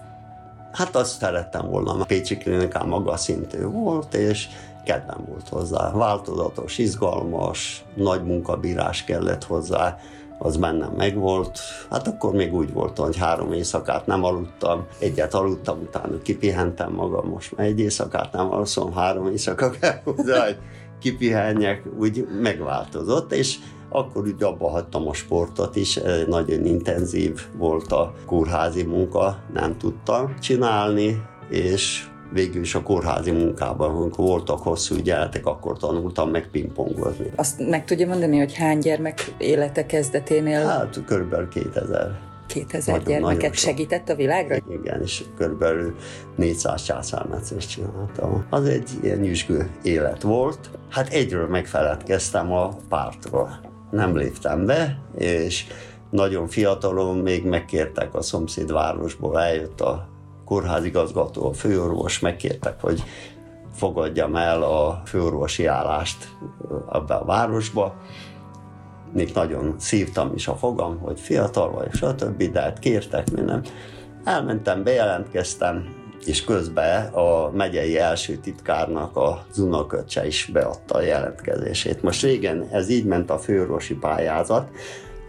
Hát 0.73 0.97
azt 0.97 1.19
szerettem 1.19 1.67
volna, 1.67 1.93
a 1.93 2.05
Pécsi 2.05 2.37
klinikán 2.37 2.89
magas 2.89 3.21
szintű 3.21 3.65
volt, 3.65 4.15
és 4.15 4.49
kedvem 4.85 5.25
volt 5.29 5.49
hozzá. 5.49 5.91
Változatos, 5.91 6.79
izgalmas, 6.79 7.85
nagy 7.95 8.25
munkabírás 8.25 9.05
kellett 9.05 9.45
hozzá, 9.45 9.99
az 10.43 10.57
bennem 10.57 10.93
megvolt. 10.97 11.59
Hát 11.91 12.07
akkor 12.07 12.33
még 12.33 12.55
úgy 12.55 12.73
volt, 12.73 12.99
hogy 12.99 13.17
három 13.17 13.53
éjszakát 13.53 14.07
nem 14.07 14.25
aludtam, 14.25 14.87
egyet 14.99 15.35
aludtam, 15.35 15.81
utána 15.81 16.23
kipihentem 16.23 16.93
magam, 16.93 17.29
most 17.29 17.57
már 17.57 17.67
egy 17.67 17.81
éjszakát 17.81 18.33
nem 18.33 18.53
alszom, 18.53 18.93
három 18.93 19.27
éjszaka 19.27 19.71
kell 19.71 20.01
hozzá, 20.05 20.45
hogy 20.45 20.59
kipihenjek, 21.01 21.83
úgy 21.99 22.29
megváltozott, 22.41 23.33
és 23.33 23.59
akkor 23.91 24.27
úgy 24.27 24.43
abba 24.43 24.69
hagytam 24.69 25.09
a 25.09 25.13
sportot 25.13 25.77
is, 25.77 26.01
nagyon 26.29 26.65
intenzív 26.65 27.41
volt 27.57 27.93
a 27.93 28.15
kórházi 28.27 28.83
munka, 28.83 29.39
nem 29.53 29.79
tudtam 29.79 30.35
csinálni, 30.41 31.23
és 31.51 32.09
végül 32.33 32.63
is 32.63 32.75
a 32.75 32.83
kórházi 32.83 33.31
munkában, 33.31 33.91
amikor 33.91 34.25
voltak 34.25 34.59
hosszú 34.59 34.95
ügyeletek, 34.95 35.47
akkor 35.47 35.79
tanultam 35.79 36.31
meg 36.31 36.49
pingpongozni. 36.51 37.33
Azt 37.37 37.69
meg 37.69 37.85
tudja 37.85 38.07
mondani, 38.07 38.39
hogy 38.39 38.55
hány 38.55 38.79
gyermek 38.79 39.35
élete 39.39 39.87
kezdeténél? 39.87 40.67
Hát 40.67 41.05
körülbelül 41.07 41.49
2000. 41.49 42.19
2000 42.47 42.95
nagyon, 42.95 43.09
gyermeket 43.09 43.41
nagyon 43.41 43.57
segített 43.57 44.09
a 44.09 44.15
világra? 44.15 44.57
Igen, 44.71 45.03
és 45.03 45.25
körülbelül 45.37 45.95
400 46.37 46.83
császármetszést 46.83 47.71
csináltam. 47.71 48.45
Az 48.51 48.65
egy 48.65 48.91
ilyen 49.03 49.19
nyüzsgő 49.19 49.71
élet 49.83 50.23
volt. 50.23 50.71
Hát 50.89 51.09
egyről 51.09 51.47
megfeledkeztem 51.49 52.53
a 52.53 52.69
pártról 52.89 53.70
nem 53.91 54.17
léptem 54.17 54.67
be, 54.67 54.99
és 55.17 55.67
nagyon 56.11 56.49
fiatalon 56.49 57.17
még 57.17 57.45
megkértek 57.45 58.15
a 58.15 58.23
szomszédvárosból, 58.23 59.41
eljött 59.41 59.81
a 59.81 60.09
kórházigazgató, 60.45 61.47
a 61.47 61.53
főorvos, 61.53 62.19
megkértek, 62.19 62.81
hogy 62.81 63.03
fogadjam 63.75 64.37
el 64.37 64.63
a 64.63 65.03
főorvosi 65.05 65.67
állást 65.67 66.29
abba 66.87 67.21
a 67.21 67.25
városba. 67.25 67.95
Még 69.13 69.31
nagyon 69.35 69.75
szívtam 69.79 70.33
is 70.35 70.49
a 70.49 70.57
fogam, 70.57 70.99
hogy 70.99 71.21
fiatal 71.21 71.71
vagy, 71.71 71.93
stb., 71.93 72.43
de 72.43 72.61
hát 72.61 72.79
kértek 72.79 73.31
minden. 73.31 73.65
Elmentem, 74.25 74.83
bejelentkeztem, 74.83 76.00
és 76.27 76.45
közben 76.45 77.07
a 77.07 77.51
megyei 77.51 77.99
első 77.99 78.37
titkárnak 78.37 79.17
a 79.17 79.47
unoköccse 79.57 80.27
is 80.27 80.51
beadta 80.53 80.95
a 80.95 81.03
jelentkezését. 81.03 82.03
Most 82.03 82.23
régen 82.23 82.69
ez 82.73 82.89
így 82.89 83.05
ment 83.05 83.31
a 83.31 83.39
főorvosi 83.39 83.95
pályázat, 83.95 84.69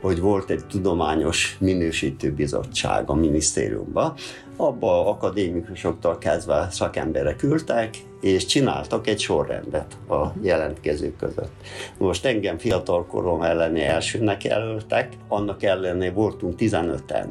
hogy 0.01 0.19
volt 0.19 0.49
egy 0.49 0.65
tudományos 0.65 1.57
minősítő 1.59 2.31
bizottság 2.31 3.09
a 3.09 3.13
minisztériumban, 3.13 4.13
abba 4.55 5.09
akadémikusoktól 5.09 6.17
kezdve 6.17 6.67
szakemberek 6.71 7.43
ültek, 7.43 7.97
és 8.21 8.45
csináltak 8.45 9.07
egy 9.07 9.19
sorrendet 9.19 9.97
a 10.09 10.25
jelentkezők 10.41 11.15
között. 11.17 11.51
Most 11.97 12.25
engem 12.25 12.57
fiatalkorom 12.57 13.41
elleni 13.41 13.83
elsőnek 13.83 14.43
jelöltek, 14.43 15.13
annak 15.27 15.63
ellenére 15.63 16.11
voltunk 16.11 16.55
15-en 16.57 17.25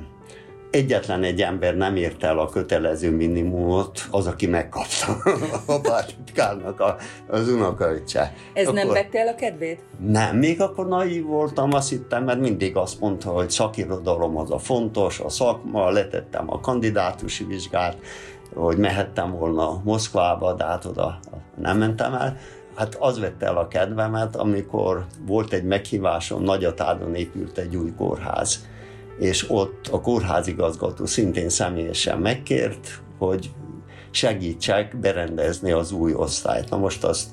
egyetlen 0.70 1.22
egy 1.22 1.42
ember 1.42 1.76
nem 1.76 1.96
érte 1.96 2.26
el 2.26 2.38
a 2.38 2.48
kötelező 2.48 3.10
minimumot, 3.10 4.06
az, 4.10 4.26
aki 4.26 4.46
megkapta 4.46 5.16
a 5.66 5.80
pártitkárnak 5.80 6.80
a, 6.80 6.96
az 7.26 7.48
unokaöccse. 7.48 8.32
Ez 8.52 8.66
akkor, 8.66 8.78
nem 8.78 8.88
vette 8.88 9.18
el 9.18 9.28
a 9.28 9.34
kedvét? 9.34 9.80
Nem, 10.06 10.36
még 10.36 10.60
akkor 10.60 10.88
naív 10.88 11.24
voltam, 11.24 11.72
azt 11.72 11.88
hittem, 11.88 12.24
mert 12.24 12.40
mindig 12.40 12.76
azt 12.76 13.00
mondta, 13.00 13.30
hogy 13.30 13.50
szakirodalom 13.50 14.36
az 14.36 14.50
a 14.50 14.58
fontos, 14.58 15.20
a 15.20 15.28
szakma, 15.28 15.90
letettem 15.90 16.50
a 16.50 16.60
kandidátusi 16.60 17.44
vizsgát, 17.44 17.96
hogy 18.54 18.76
mehettem 18.76 19.30
volna 19.30 19.80
Moszkvába, 19.84 20.52
de 20.52 20.64
hát 20.64 20.84
oda 20.84 21.18
nem 21.60 21.78
mentem 21.78 22.14
el. 22.14 22.36
Hát 22.74 22.96
az 22.98 23.18
vette 23.18 23.46
el 23.46 23.56
a 23.56 23.68
kedvemet, 23.68 24.36
amikor 24.36 25.06
volt 25.26 25.52
egy 25.52 25.64
meghívásom, 25.64 26.42
Nagyatádon 26.42 27.14
épült 27.14 27.58
egy 27.58 27.76
új 27.76 27.92
kórház 27.96 28.68
és 29.20 29.50
ott 29.50 29.86
a 29.90 30.00
kórházigazgató 30.00 31.06
szintén 31.06 31.48
személyesen 31.48 32.18
megkért, 32.18 33.02
hogy 33.18 33.50
segítsek 34.10 34.96
berendezni 35.00 35.70
az 35.70 35.92
új 35.92 36.14
osztályt. 36.14 36.70
Na 36.70 36.76
most 36.76 37.04
azt 37.04 37.28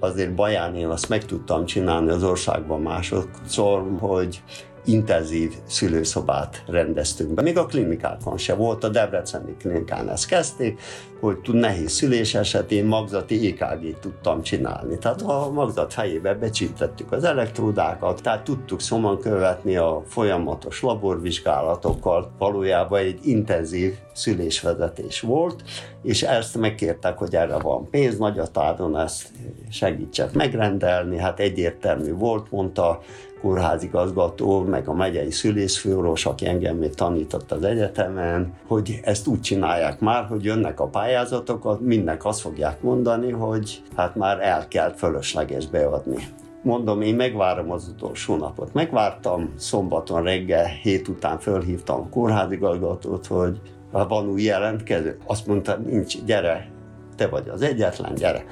azért 0.00 0.34
baján 0.34 0.76
én 0.76 0.86
azt 0.86 1.08
meg 1.08 1.24
tudtam 1.24 1.64
csinálni 1.64 2.10
az 2.10 2.22
országban 2.22 2.80
másodszor, 2.80 3.84
hogy 3.98 4.42
intenzív 4.86 5.54
szülőszobát 5.66 6.62
rendeztünk 6.66 7.30
be. 7.30 7.42
Még 7.42 7.58
a 7.58 7.66
klinikákon 7.66 8.38
se 8.38 8.54
volt, 8.54 8.84
a 8.84 8.88
Debreceni 8.88 9.56
klinikán 9.58 10.10
ezt 10.10 10.26
kezdték, 10.26 10.80
hogy 11.20 11.38
tud 11.38 11.54
nehéz 11.54 11.92
szülés 11.92 12.34
esetén 12.34 12.84
magzati 12.84 13.46
EKG-t 13.46 13.98
tudtam 14.00 14.42
csinálni. 14.42 14.98
Tehát 14.98 15.22
a 15.22 15.50
magzat 15.52 15.92
helyébe 15.92 16.34
becsíptettük 16.34 17.12
az 17.12 17.24
elektródákat, 17.24 18.22
tehát 18.22 18.44
tudtuk 18.44 18.80
szomon 18.80 19.20
követni 19.20 19.76
a 19.76 20.02
folyamatos 20.06 20.82
laborvizsgálatokkal. 20.82 22.32
Valójában 22.38 22.98
egy 22.98 23.18
intenzív 23.22 23.94
szülésvezetés 24.12 25.20
volt, 25.20 25.62
és 26.02 26.22
ezt 26.22 26.56
megkértek, 26.56 27.18
hogy 27.18 27.34
erre 27.34 27.58
van 27.58 27.90
pénz, 27.90 28.18
Nagyatádon 28.18 28.98
ezt 28.98 29.28
segítsek 29.70 30.32
megrendelni, 30.32 31.18
hát 31.18 31.40
egyértelmű 31.40 32.12
volt, 32.12 32.50
mondta 32.50 33.00
kórházigazgató, 33.46 34.60
meg 34.60 34.88
a 34.88 34.94
megyei 34.94 35.30
szülészfőorvos, 35.30 36.26
aki 36.26 36.46
engem 36.46 36.76
még 36.76 36.94
tanított 36.94 37.52
az 37.52 37.62
egyetemen, 37.62 38.52
hogy 38.66 39.00
ezt 39.02 39.26
úgy 39.26 39.40
csinálják 39.40 40.00
már, 40.00 40.24
hogy 40.24 40.44
jönnek 40.44 40.80
a 40.80 40.86
pályázatokat, 40.86 41.80
mindnek 41.80 42.24
azt 42.24 42.40
fogják 42.40 42.82
mondani, 42.82 43.30
hogy 43.30 43.82
hát 43.96 44.16
már 44.16 44.40
el 44.40 44.68
kell 44.68 44.92
fölösleges 44.92 45.66
beadni 45.66 46.28
mondom, 46.62 47.00
én 47.00 47.14
megvárom 47.14 47.70
az 47.70 47.88
utolsó 47.88 48.36
napot. 48.36 48.72
Megvártam, 48.72 49.52
szombaton 49.56 50.22
reggel, 50.22 50.64
hét 50.64 51.08
után 51.08 51.38
fölhívtam 51.38 52.00
a 52.00 52.08
kórházigazgatót, 52.08 53.26
hogy 53.26 53.60
van 53.90 54.28
új 54.28 54.42
jelentkező. 54.42 55.18
Azt 55.26 55.46
mondta, 55.46 55.76
nincs, 55.76 56.24
gyere, 56.24 56.70
te 57.16 57.26
vagy 57.26 57.48
az 57.48 57.62
egyetlen, 57.62 58.14
gyere. 58.14 58.44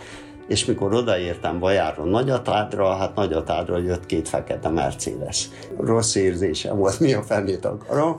És 0.46 0.64
mikor 0.64 0.94
odaértem 0.94 1.58
Bajáron 1.58 2.08
Nagyatádra, 2.08 2.96
hát 2.96 3.14
Nagyatádra 3.14 3.78
jött 3.78 4.06
két 4.06 4.28
fekete 4.28 4.68
Mercedes. 4.68 5.48
Rossz 5.76 6.14
érzésem 6.14 6.76
volt, 6.76 7.00
mi 7.00 7.12
a 7.12 7.22
fennét 7.22 7.64
akarom 7.64 8.16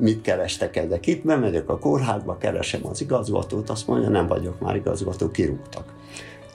mit 0.00 0.20
kerestek 0.20 0.76
ezek 0.76 1.06
itt, 1.06 1.24
bemegyek 1.24 1.68
a 1.68 1.78
kórházba, 1.78 2.36
keresem 2.38 2.86
az 2.86 3.00
igazgatót, 3.00 3.70
azt 3.70 3.86
mondja, 3.86 4.08
nem 4.08 4.26
vagyok 4.26 4.60
már 4.60 4.76
igazgató, 4.76 5.30
kirúgtak. 5.30 5.94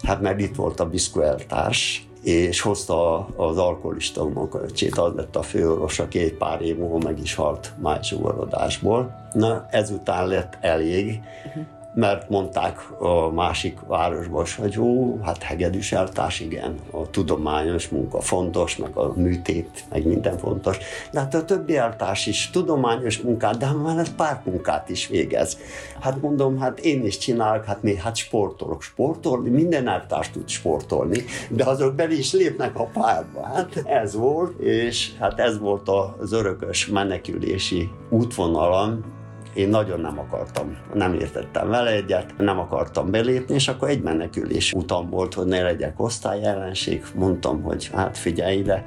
Hát 0.03 0.21
mert 0.21 0.39
itt 0.39 0.55
volt 0.55 0.79
a 0.79 0.89
biszkueltárs, 0.89 2.07
és 2.23 2.61
hozta 2.61 3.27
az 3.35 3.57
alkoholista 3.57 4.23
unokaöcsét, 4.23 4.97
az 4.97 5.13
lett 5.15 5.35
a 5.35 5.41
főorvos, 5.41 5.99
aki 5.99 6.19
egy 6.19 6.33
pár 6.33 6.61
év 6.61 6.77
múlva 6.77 6.97
meg 6.97 7.19
is 7.19 7.35
halt 7.35 7.73
májzsugorodásból. 7.81 9.29
Na, 9.33 9.65
ezután 9.69 10.27
lett 10.27 10.57
elég, 10.61 11.19
uh-huh 11.45 11.79
mert 11.93 12.29
mondták 12.29 12.79
a 12.99 13.31
másik 13.31 13.79
városban, 13.87 14.45
hogy 14.57 14.79
ó, 14.79 15.19
hát 15.23 15.43
hegedűs 15.43 15.91
eltás, 15.91 16.39
igen, 16.39 16.75
a 16.91 17.09
tudományos 17.09 17.89
munka 17.89 18.21
fontos, 18.21 18.77
meg 18.77 18.95
a 18.95 19.13
műtét, 19.15 19.83
meg 19.89 20.05
minden 20.05 20.37
fontos, 20.37 20.77
de 21.11 21.19
hát 21.19 21.33
a 21.33 21.45
többi 21.45 21.77
eltás 21.77 22.27
is 22.27 22.49
tudományos 22.49 23.21
munkát, 23.21 23.57
de 23.57 23.71
már 23.71 23.97
ez 23.97 24.11
munkát 24.43 24.89
is 24.89 25.07
végez. 25.07 25.57
Hát 25.99 26.21
mondom, 26.21 26.59
hát 26.59 26.79
én 26.79 27.05
is 27.05 27.17
csinálok, 27.17 27.65
hát 27.65 27.83
mi, 27.83 27.95
hát 27.95 28.15
sportolok, 28.15 28.81
sportolni, 28.81 29.49
minden 29.49 29.87
eltárs 29.87 30.29
tud 30.29 30.47
sportolni, 30.47 31.23
de 31.49 31.63
azok 31.63 31.95
bele 31.95 32.13
is 32.13 32.33
lépnek 32.33 32.79
a 32.79 32.83
párba. 32.83 33.45
Hát 33.45 33.81
ez 33.85 34.15
volt, 34.15 34.59
és 34.59 35.11
hát 35.19 35.39
ez 35.39 35.59
volt 35.59 35.89
az 36.19 36.31
örökös 36.31 36.87
menekülési 36.87 37.89
útvonalam, 38.09 39.19
én 39.53 39.69
nagyon 39.69 39.99
nem 39.99 40.19
akartam, 40.19 40.77
nem 40.93 41.13
értettem 41.13 41.69
vele 41.69 41.91
egyet, 41.91 42.33
nem 42.37 42.59
akartam 42.59 43.11
belépni, 43.11 43.53
és 43.53 43.67
akkor 43.67 43.89
egy 43.89 44.01
menekülés 44.01 44.73
utam 44.73 45.09
volt, 45.09 45.33
hogy 45.33 45.45
ne 45.45 45.61
legyek 45.61 45.99
osztályellenség. 45.99 47.03
Mondtam, 47.15 47.61
hogy 47.61 47.89
hát 47.93 48.17
figyelj 48.17 48.57
ide, 48.57 48.85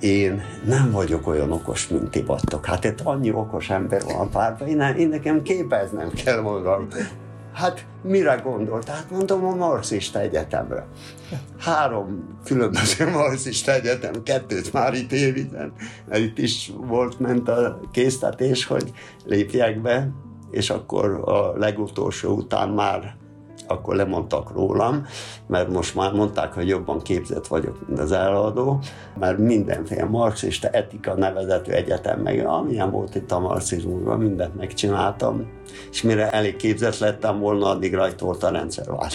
én 0.00 0.42
nem 0.64 0.90
vagyok 0.90 1.26
olyan 1.26 1.52
okos, 1.52 1.88
mint 1.88 2.10
ti 2.10 2.22
vagytok. 2.22 2.66
Hát 2.66 2.84
itt 2.84 3.00
annyi 3.00 3.32
okos 3.32 3.70
ember 3.70 4.02
van 4.02 4.26
a 4.26 4.28
párban, 4.28 4.68
én, 4.68 4.80
én 4.80 5.08
nekem 5.08 5.42
képeznem 5.42 6.10
kell 6.24 6.40
magam. 6.40 6.88
Hát 7.52 7.86
mire 8.02 8.34
gondolt? 8.34 8.88
Hát 8.88 9.10
mondom 9.10 9.44
a 9.44 9.54
marxista 9.54 10.20
egyetemre. 10.20 10.86
Három 11.58 12.38
különböző 12.44 13.10
marxista 13.18 13.72
egyetem, 13.72 14.22
kettőt 14.22 14.72
már 14.72 14.94
itt 14.94 15.12
éviden, 15.12 15.72
mert 16.08 16.20
itt 16.20 16.38
is 16.38 16.72
volt, 16.76 17.20
ment 17.20 17.48
a 17.48 17.80
késztetés, 17.92 18.64
hogy 18.64 18.92
lépjek 19.24 19.80
be, 19.80 20.10
és 20.50 20.70
akkor 20.70 21.22
a 21.24 21.58
legutolsó 21.58 22.34
után 22.34 22.68
már 22.68 23.16
akkor 23.70 23.96
lemondtak 23.96 24.52
rólam, 24.52 25.06
mert 25.46 25.68
most 25.68 25.94
már 25.94 26.12
mondták, 26.12 26.52
hogy 26.52 26.68
jobban 26.68 27.00
képzett 27.00 27.46
vagyok, 27.46 27.86
mint 27.86 27.98
az 27.98 28.12
eladó, 28.12 28.78
mert 29.18 29.38
mindenféle 29.38 30.04
marxista 30.04 30.68
etika 30.68 31.14
nevezető 31.14 31.72
egyetem, 31.72 32.20
meg 32.20 32.46
amilyen 32.46 32.90
volt 32.90 33.14
itt 33.14 33.32
a 33.32 33.38
marxizmusban, 33.38 34.18
mindent 34.18 34.56
megcsináltam, 34.56 35.46
és 35.90 36.02
mire 36.02 36.30
elég 36.30 36.56
képzett 36.56 36.98
lettem 36.98 37.38
volna, 37.38 37.66
addig 37.66 37.94
rajta 37.94 38.24
volt 38.24 38.42
a 38.42 38.50
rendszerváltás. 38.50 39.14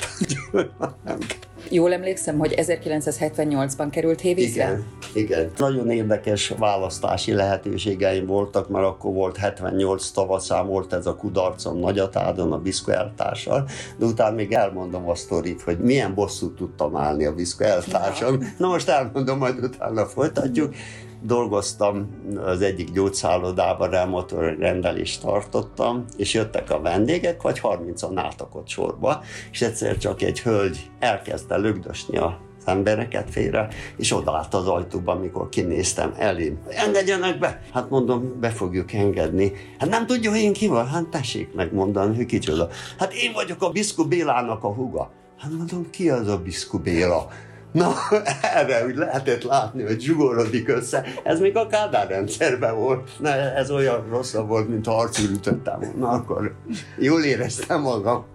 Jól 1.70 1.94
emlékszem, 1.94 2.38
hogy 2.38 2.54
1978-ban 2.58 3.88
került 3.92 4.20
Hévízre? 4.20 4.64
Igen, 4.64 4.86
igen. 5.14 5.52
Nagyon 5.58 5.90
érdekes 5.90 6.54
választási 6.58 7.34
lehetőségeim 7.34 8.26
voltak, 8.26 8.70
mert 8.70 8.86
akkor 8.86 9.14
volt 9.14 9.38
78 9.38 10.10
tavaszán 10.10 10.68
volt 10.68 10.94
ez 10.94 11.06
a 11.06 11.16
kudarcom 11.16 11.80
Nagyatádon 11.80 12.52
a 12.52 12.58
Biszko 12.58 12.92
eltársal, 12.92 13.68
de 13.98 14.06
utána 14.06 14.36
még 14.36 14.52
elmondom 14.52 15.10
a 15.10 15.16
sztorit, 15.16 15.62
hogy 15.62 15.78
milyen 15.80 16.14
bosszút 16.14 16.56
tudtam 16.56 16.96
állni 16.96 17.26
a 17.26 17.34
Biszko 17.34 17.64
eltársam. 17.64 18.54
Na 18.58 18.68
most 18.68 18.90
elmondom, 18.90 19.38
majd 19.38 19.64
utána 19.64 20.06
folytatjuk 20.06 20.74
dolgoztam 21.22 22.10
az 22.46 22.62
egyik 22.62 22.92
gyógyszállodában, 22.92 23.90
remotor 23.90 24.58
rendelést 24.60 25.22
tartottam, 25.22 26.06
és 26.18 26.34
jöttek 26.34 26.72
a 26.72 26.82
vendégek, 26.82 27.42
vagy 27.42 27.62
30-an 27.64 28.12
álltak 28.16 28.56
ott 28.56 28.68
sorba, 28.68 29.22
és 29.52 29.62
egyszer 29.62 29.98
csak 29.98 30.22
egy 30.22 30.42
hölgy 30.42 30.90
elkezdte 31.00 31.58
lögdösni 31.58 32.18
a 32.18 32.40
embereket 32.66 33.30
félre, 33.30 33.68
és 33.98 34.12
odaállt 34.12 34.54
az 34.54 34.68
ajtóba, 34.68 35.12
amikor 35.12 35.50
kinéztem 35.50 36.14
elém. 36.18 36.60
Engedjenek 36.70 37.40
be! 37.40 37.62
Hát 37.74 37.90
mondom, 37.90 38.40
be 38.40 38.50
fogjuk 38.50 38.94
engedni. 38.94 39.52
Hát 39.80 39.90
nem 39.90 40.06
tudja, 40.06 40.30
hogy 40.30 40.40
én 40.40 40.54
ki 40.54 40.68
van? 40.68 40.88
Hát 40.88 41.08
tessék 41.08 41.54
megmondani, 41.54 42.16
hogy 42.16 42.26
kicsoda. 42.26 42.70
Hát 43.00 43.14
én 43.14 43.34
vagyok 43.34 43.62
a 43.62 43.70
Biszku 43.70 44.08
Bélának 44.08 44.64
a 44.64 44.74
huga. 44.74 45.12
Hát 45.38 45.52
mondom, 45.52 45.90
ki 45.90 46.10
az 46.10 46.28
a 46.28 46.38
Biszku 46.38 46.80
Béla? 46.80 47.28
Na, 47.76 47.94
erre 48.42 48.86
úgy 48.86 48.96
lehetett 48.96 49.44
látni, 49.44 49.84
hogy 49.84 50.02
zsugorodik 50.02 50.68
össze. 50.68 51.06
Ez 51.24 51.40
még 51.40 51.58
a 51.58 51.68
Kádár 51.68 52.08
rendszerben 52.08 52.76
volt. 52.76 53.10
Na, 53.20 53.30
ez 53.30 53.72
olyan 53.72 54.06
rosszabb 54.10 54.48
volt, 54.48 54.70
mint 54.70 54.86
ha 54.86 54.98
arcul 54.98 55.30
ütöttem 55.30 55.80
volna. 55.80 56.10
Akkor 56.10 56.56
jól 56.98 57.24
éreztem 57.24 57.82
magam. 57.82 58.26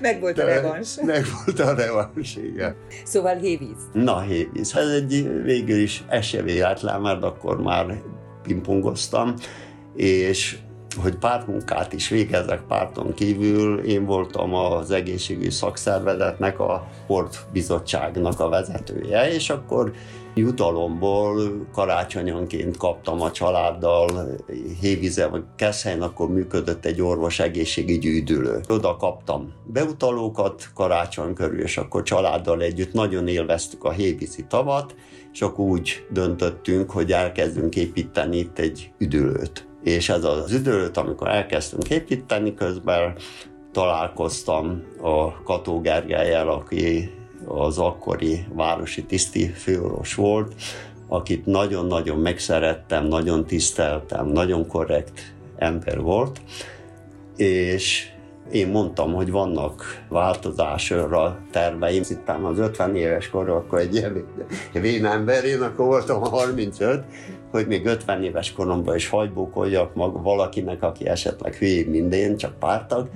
Meg 0.00 0.20
volt 0.20 0.38
a 0.38 0.44
revans. 0.44 0.96
Meg 1.02 1.24
volt 1.44 1.60
a 1.60 1.74
revans, 1.74 2.36
igen. 2.36 2.74
Szóval 3.04 3.36
hévíz. 3.36 3.88
Na, 3.92 4.20
hévíz. 4.20 4.76
Ez 4.76 4.88
egy 4.88 5.42
végül 5.42 5.78
is 5.78 6.04
esélyvéletlen, 6.08 7.00
mert 7.00 7.22
akkor 7.22 7.62
már 7.62 8.02
pingpongoztam, 8.42 9.34
és 9.96 10.58
hogy 10.94 11.16
pártmunkát 11.16 11.92
is 11.92 12.08
végezzek 12.08 12.60
párton 12.68 13.14
kívül. 13.14 13.84
Én 13.84 14.04
voltam 14.04 14.54
az 14.54 14.90
egészségügyi 14.90 15.50
szakszervezetnek, 15.50 16.60
a 16.60 16.86
sportbizottságnak 17.02 18.40
a 18.40 18.48
vezetője, 18.48 19.32
és 19.32 19.50
akkor 19.50 19.92
jutalomból 20.34 21.66
karácsonyonként 21.72 22.76
kaptam 22.76 23.20
a 23.20 23.30
családdal, 23.30 24.36
Hévize 24.80 25.26
vagy 25.26 25.42
Keszhelyen 25.56 26.02
akkor 26.02 26.28
működött 26.28 26.84
egy 26.84 27.02
orvos 27.02 27.38
egészségügyi 27.38 28.18
üdülő. 28.18 28.60
Oda 28.68 28.96
kaptam 28.96 29.52
beutalókat 29.66 30.70
karácsony 30.74 31.34
körül, 31.34 31.60
és 31.60 31.76
akkor 31.76 32.02
családdal 32.02 32.62
együtt 32.62 32.92
nagyon 32.92 33.28
élveztük 33.28 33.84
a 33.84 33.90
hévízi 33.90 34.44
tavat, 34.48 34.94
és 35.32 35.42
akkor 35.42 35.64
úgy 35.64 36.06
döntöttünk, 36.10 36.90
hogy 36.90 37.12
elkezdünk 37.12 37.76
építeni 37.76 38.38
itt 38.38 38.58
egy 38.58 38.90
üdülőt 38.98 39.70
és 39.82 40.08
ez 40.08 40.24
az 40.24 40.52
időt, 40.52 40.96
amikor 40.96 41.28
elkezdtünk 41.28 41.90
építeni, 41.90 42.54
közben 42.54 43.14
találkoztam 43.72 44.82
a 45.02 45.42
Kató 45.42 45.80
Gergelyel, 45.80 46.48
aki 46.48 47.10
az 47.46 47.78
akkori 47.78 48.44
városi 48.52 49.04
tiszti 49.04 49.46
főorvos 49.46 50.14
volt, 50.14 50.54
akit 51.08 51.46
nagyon-nagyon 51.46 52.18
megszerettem, 52.18 53.06
nagyon 53.06 53.46
tiszteltem, 53.46 54.26
nagyon 54.26 54.66
korrekt 54.66 55.34
ember 55.56 56.00
volt, 56.00 56.40
és 57.36 58.11
én 58.50 58.68
mondtam, 58.68 59.14
hogy 59.14 59.30
vannak 59.30 60.04
változásra 60.08 61.38
terveim. 61.50 62.02
Hittem 62.02 62.44
az 62.44 62.58
50 62.58 62.96
éves 62.96 63.30
korról, 63.30 63.56
akkor 63.56 63.78
egy 63.78 64.06
vén 64.72 65.04
ember, 65.04 65.44
én 65.44 65.62
akkor 65.62 65.86
voltam 65.86 66.20
35, 66.20 67.04
hogy 67.50 67.66
még 67.66 67.86
50 67.86 68.22
éves 68.22 68.52
koromban 68.52 68.96
is 68.96 69.08
hajbókoljak 69.08 69.94
mag 69.94 70.22
valakinek, 70.22 70.82
aki 70.82 71.06
esetleg 71.06 71.54
hülyébb, 71.54 71.88
mint 71.88 72.14
én, 72.14 72.36
csak 72.36 72.58
pártag, 72.58 73.08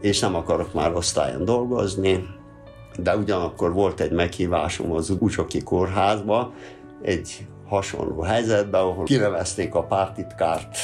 és 0.00 0.20
nem 0.20 0.34
akarok 0.34 0.74
már 0.74 0.94
osztályon 0.94 1.44
dolgozni, 1.44 2.26
de 3.02 3.16
ugyanakkor 3.16 3.72
volt 3.72 4.00
egy 4.00 4.12
meghívásom 4.12 4.92
az 4.92 5.10
Ucsoki 5.10 5.62
kórházba, 5.62 6.52
egy 7.02 7.46
hasonló 7.68 8.20
helyzetben, 8.20 8.80
ahol 8.80 9.04
kinevezték 9.04 9.74
a 9.74 9.82
pártitkárt 9.82 10.76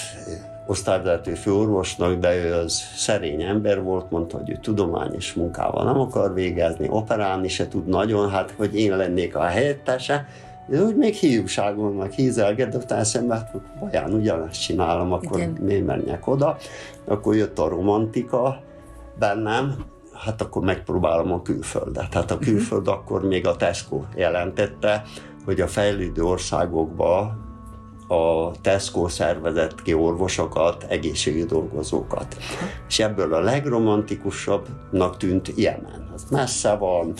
osztályvezető 0.66 1.34
főorvosnak, 1.34 2.14
de 2.14 2.36
ő 2.36 2.54
az 2.54 2.72
szerény 2.96 3.42
ember 3.42 3.82
volt, 3.82 4.10
mondta, 4.10 4.36
hogy 4.36 4.50
ő 4.50 4.56
tudományos 4.62 5.32
munkával 5.32 5.84
nem 5.84 6.00
akar 6.00 6.34
végezni, 6.34 6.86
operálni 6.90 7.48
se 7.48 7.68
tud 7.68 7.86
nagyon, 7.86 8.30
hát 8.30 8.54
hogy 8.56 8.76
én 8.76 8.96
lennék 8.96 9.36
a 9.36 9.42
helyettese, 9.42 10.26
de 10.66 10.82
úgy 10.82 10.96
még 10.96 11.14
hiúságon, 11.14 11.92
meg 11.92 12.10
hízelget, 12.10 12.68
de 12.68 12.76
utána 12.76 13.04
szemben, 13.04 13.36
hát 13.38 13.54
vajon 13.80 14.12
ugyanazt 14.12 14.62
csinálom, 14.62 15.12
akkor 15.12 15.38
Igen. 15.38 15.58
miért 15.60 15.86
menjek 15.86 16.26
oda. 16.26 16.56
Akkor 17.04 17.34
jött 17.36 17.58
a 17.58 17.68
romantika 17.68 18.60
bennem, 19.18 19.74
hát 20.12 20.40
akkor 20.40 20.62
megpróbálom 20.62 21.32
a 21.32 21.42
külföldet. 21.42 22.14
Hát 22.14 22.30
a 22.30 22.34
mhm. 22.34 22.44
külföld 22.44 22.88
uh-huh. 22.88 23.02
akkor 23.02 23.24
még 23.24 23.46
a 23.46 23.56
Tesco 23.56 24.02
jelentette, 24.16 25.02
hogy 25.44 25.60
a 25.60 25.66
fejlődő 25.66 26.22
országokba 26.22 27.36
a 28.08 28.50
Tesco 28.60 29.08
szervezett 29.08 29.82
ki 29.82 29.94
orvosokat, 29.94 30.84
egészségügyi 30.88 31.44
dolgozókat. 31.44 32.36
És 32.88 32.98
ebből 32.98 33.34
a 33.34 33.40
legromantikusabbnak 33.40 35.16
tűnt 35.16 35.52
Jemen. 35.56 36.10
Az 36.14 36.24
messze 36.30 36.74
van, 36.74 37.14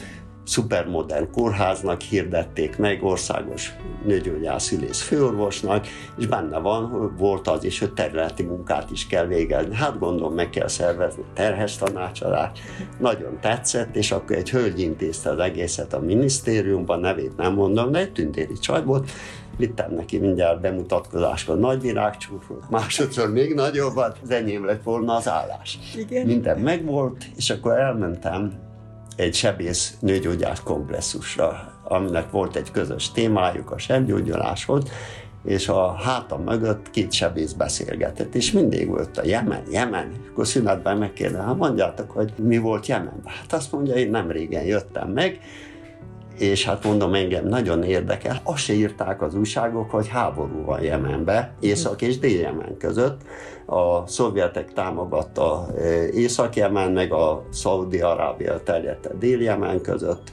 szupermodern 0.44 1.31
kórháznak 1.31 2.01
hirdették 2.01 2.77
meg, 2.77 3.05
országos 3.05 3.73
nőgyógyászülész 4.07 5.03
főorvosnak, 5.03 5.87
és 6.18 6.27
benne 6.27 6.59
van, 6.59 7.14
volt 7.18 7.49
az 7.49 7.64
is, 7.64 7.79
hogy 7.79 7.92
területi 7.92 8.42
munkát 8.42 8.90
is 8.90 9.07
kell 9.07 9.27
végezni. 9.27 9.75
Hát 9.75 9.99
gondolom, 9.99 10.35
meg 10.35 10.51
kell 10.51 10.68
szervezni 10.68 11.23
terhes 11.35 11.77
tanácsadást. 11.77 12.62
Nagyon 12.99 13.38
tetszett, 13.40 13.97
és 13.97 14.11
akkor 14.12 14.37
egy 14.37 14.51
hölgy 14.51 14.81
intézte 14.81 15.31
az 15.31 15.38
egészet 15.38 15.94
a 15.94 16.01
minisztériumban, 16.01 17.01
nevét 17.01 17.37
nem 17.37 17.55
mondom, 17.55 17.92
de 17.92 17.99
egy 17.99 18.12
tündéri 18.12 18.59
csaj 18.59 18.85
volt, 18.85 19.11
vittem 19.57 19.95
neki 19.95 20.19
mindjárt 20.19 20.61
bemutatkozáskor 20.61 21.59
nagy 21.59 21.81
virágcsúfot, 21.81 22.71
másodszor 22.71 23.33
még 23.33 23.55
nagyobbat, 23.55 24.19
az 24.23 24.31
enyém 24.31 24.64
lett 24.64 24.83
volna 24.83 25.14
az 25.17 25.29
állás. 25.29 25.79
Igen. 25.97 26.27
Minden 26.27 26.59
megvolt, 26.59 27.25
és 27.37 27.51
akkor 27.51 27.79
elmentem 27.79 28.53
egy 29.17 29.35
sebész 29.35 29.97
nőgyógyász 30.01 30.61
komplexusra, 30.61 31.73
aminek 31.85 32.31
volt 32.31 32.57
egy 32.57 32.71
közös 32.71 33.12
témájuk, 33.12 33.71
a 33.71 33.79
sebgyógyuláshoz, 33.79 34.83
és 35.45 35.69
a 35.69 35.93
hátam 35.93 36.43
mögött 36.43 36.90
két 36.90 37.12
sebész 37.12 37.53
beszélgetett, 37.53 38.35
és 38.35 38.53
mindig 38.53 38.88
volt 38.88 39.19
a 39.19 39.25
Jemen, 39.25 39.62
Jemen. 39.71 40.12
Akkor 40.31 40.47
szünetben 40.47 40.97
megkérdezem, 40.97 41.47
hát 41.47 41.57
mondjátok, 41.57 42.11
hogy 42.11 42.33
mi 42.37 42.59
volt 42.59 42.87
Jemenben. 42.87 43.33
Hát 43.40 43.53
azt 43.53 43.73
mondja, 43.73 43.95
én 43.95 44.11
nem 44.11 44.31
régen 44.31 44.64
jöttem 44.64 45.09
meg, 45.09 45.40
és 46.38 46.64
hát 46.64 46.85
mondom, 46.85 47.14
engem 47.14 47.47
nagyon 47.47 47.83
érdekel. 47.83 48.40
Azt 48.42 48.62
se 48.62 48.73
írták 48.73 49.23
az 49.23 49.35
újságok, 49.35 49.90
hogy 49.90 50.09
háború 50.09 50.64
van 50.64 50.83
Jemenbe, 50.83 51.55
Észak 51.61 52.03
és 52.03 52.18
Dél-Jemen 52.18 52.77
között. 52.79 53.20
A 53.66 54.07
szovjetek 54.07 54.73
támogatta 54.73 55.66
e, 55.79 56.09
Észak-Jemen, 56.09 56.92
meg 56.92 57.12
a 57.12 57.44
Szaudi-Arábia 57.51 58.62
terjedte 58.62 59.11
Dél-Jemen 59.18 59.81
között, 59.81 60.31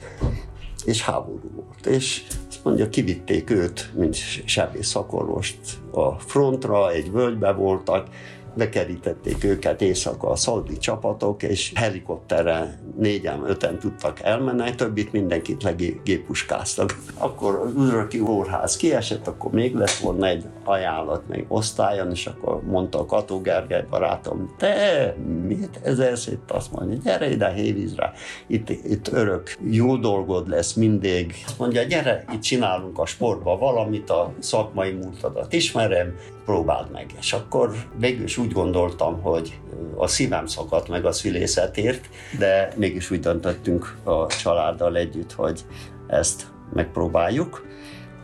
és 0.84 1.02
háború 1.02 1.50
volt. 1.54 1.86
És 1.86 2.22
azt 2.48 2.64
mondja, 2.64 2.88
kivitték 2.88 3.50
őt, 3.50 3.90
mint 3.94 4.14
sebész 4.44 4.86
szakorvost 4.86 5.58
a 5.90 6.10
frontra, 6.10 6.90
egy 6.90 7.12
völgybe 7.12 7.52
voltak, 7.52 8.06
bekerítették 8.54 9.44
őket 9.44 9.82
éjszaka 9.82 10.30
a 10.30 10.36
szaudi 10.36 10.76
csapatok, 10.78 11.42
és 11.42 11.72
helikopterrel 11.74 12.74
négyen, 12.98 13.42
öten 13.46 13.78
tudtak 13.78 14.20
elmenni, 14.20 14.74
többit 14.74 15.12
mindenkit 15.12 15.62
legépuskáztak. 15.62 16.98
Akkor 17.18 17.54
az 17.54 17.72
Üröki 17.84 18.18
Kórház 18.18 18.76
kiesett, 18.76 19.26
akkor 19.26 19.50
még 19.50 19.74
lett 19.74 19.96
volna 19.96 20.26
egy 20.26 20.44
ajánlat 20.64 21.28
még 21.28 21.44
osztályon, 21.48 22.10
és 22.10 22.26
akkor 22.26 22.62
mondta 22.62 22.98
a 22.98 23.06
Kató 23.06 23.40
Gergely 23.40 23.86
barátom, 23.90 24.54
te 24.58 25.14
miért 25.46 25.86
ezer 25.86 26.18
szét 26.18 26.38
azt 26.48 26.72
mondja, 26.72 26.98
gyere 27.04 27.30
ide 27.30 27.52
Hévízre, 27.52 28.12
itt, 28.46 28.70
itt 28.70 29.12
örök 29.12 29.56
jó 29.70 29.96
dolgod 29.96 30.48
lesz 30.48 30.72
mindig. 30.72 31.34
Azt 31.46 31.58
mondja, 31.58 31.82
gyere, 31.82 32.24
itt 32.32 32.40
csinálunk 32.40 32.98
a 32.98 33.06
sportba 33.06 33.58
valamit, 33.58 34.10
a 34.10 34.32
szakmai 34.38 34.92
múltadat 34.92 35.52
ismerem, 35.52 36.14
próbáld 36.44 36.90
meg. 36.90 37.06
És 37.18 37.32
akkor 37.32 37.74
végül 37.96 38.24
is 38.24 38.36
úgy 38.36 38.52
gondoltam, 38.52 39.20
hogy 39.20 39.60
a 39.96 40.06
szívem 40.06 40.46
szakadt 40.46 40.88
meg 40.88 41.04
a 41.04 41.12
szülészetért, 41.12 42.08
de 42.38 42.72
mégis 42.76 43.10
úgy 43.10 43.20
döntöttünk 43.20 43.96
a 44.04 44.26
családdal 44.26 44.96
együtt, 44.96 45.32
hogy 45.32 45.60
ezt 46.06 46.46
megpróbáljuk. 46.72 47.66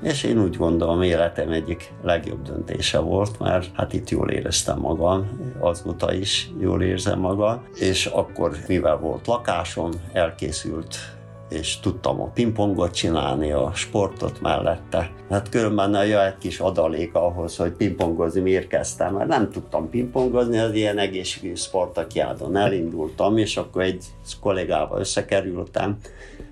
És 0.02 0.22
én 0.22 0.42
úgy 0.42 0.56
gondolom, 0.56 1.02
életem 1.02 1.52
egyik 1.52 1.92
legjobb 2.02 2.42
döntése 2.42 2.98
volt, 2.98 3.38
mert 3.38 3.70
hát 3.74 3.92
itt 3.92 4.08
jól 4.08 4.30
éreztem 4.30 4.78
magam, 4.78 5.28
azóta 5.58 6.14
is 6.14 6.50
jól 6.60 6.82
érzem 6.82 7.18
magam, 7.18 7.66
és 7.74 8.06
akkor, 8.06 8.56
mivel 8.66 8.96
volt 8.96 9.26
lakásom, 9.26 9.90
elkészült 10.12 11.17
és 11.48 11.80
tudtam 11.80 12.20
a 12.20 12.26
pingpongot 12.26 12.94
csinálni, 12.94 13.52
a 13.52 13.70
sportot 13.74 14.40
mellette. 14.40 15.10
Hát 15.30 15.48
különben 15.48 15.94
a 15.94 16.02
egy 16.02 16.38
kis 16.38 16.60
adalék 16.60 17.14
ahhoz, 17.14 17.56
hogy 17.56 17.72
pingpongozni 17.72 18.40
miért 18.40 18.66
kezdtem, 18.66 19.14
mert 19.14 19.28
nem 19.28 19.50
tudtam 19.50 19.90
pingpongozni, 19.90 20.58
az 20.58 20.74
ilyen 20.74 20.98
egészségügyi 20.98 21.54
sportakiádon 21.54 22.56
elindultam, 22.56 23.36
és 23.36 23.56
akkor 23.56 23.82
egy 23.82 24.04
kollégával 24.40 25.00
összekerültem, 25.00 25.96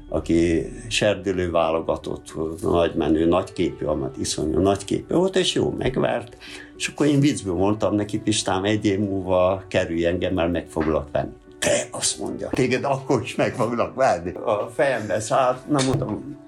aki 0.09 0.67
serdülő 0.89 1.51
válogatott, 1.51 2.35
nagy 2.63 2.95
menő, 2.95 3.27
nagy 3.27 3.53
képű, 3.53 3.85
amat 3.85 4.17
iszonyú 4.17 4.61
nagy 4.61 4.85
képű 4.85 5.15
volt, 5.15 5.37
és 5.37 5.55
jó 5.55 5.75
megvert. 5.79 6.37
És 6.77 6.89
akkor 6.89 7.07
én 7.07 7.21
viccből 7.21 7.55
mondtam 7.55 7.95
neki, 7.95 8.19
Pistám, 8.19 8.65
egy 8.65 8.85
év 8.85 8.99
múlva 8.99 9.63
kerülj 9.69 10.07
engem, 10.07 10.35
mert 10.35 10.53
meg 10.53 10.67
foglak 10.69 11.09
venni 11.13 11.35
te 11.59 11.87
azt 11.90 12.19
mondja, 12.19 12.49
téged 12.49 12.85
akkor 12.85 13.23
is 13.23 13.35
meg 13.35 13.55
fognak 13.55 13.95
várni. 13.95 14.33
A 14.33 14.71
fejembe 14.75 15.21
szállt, 15.21 15.69
na 15.69 15.83
mondom, 15.87 16.38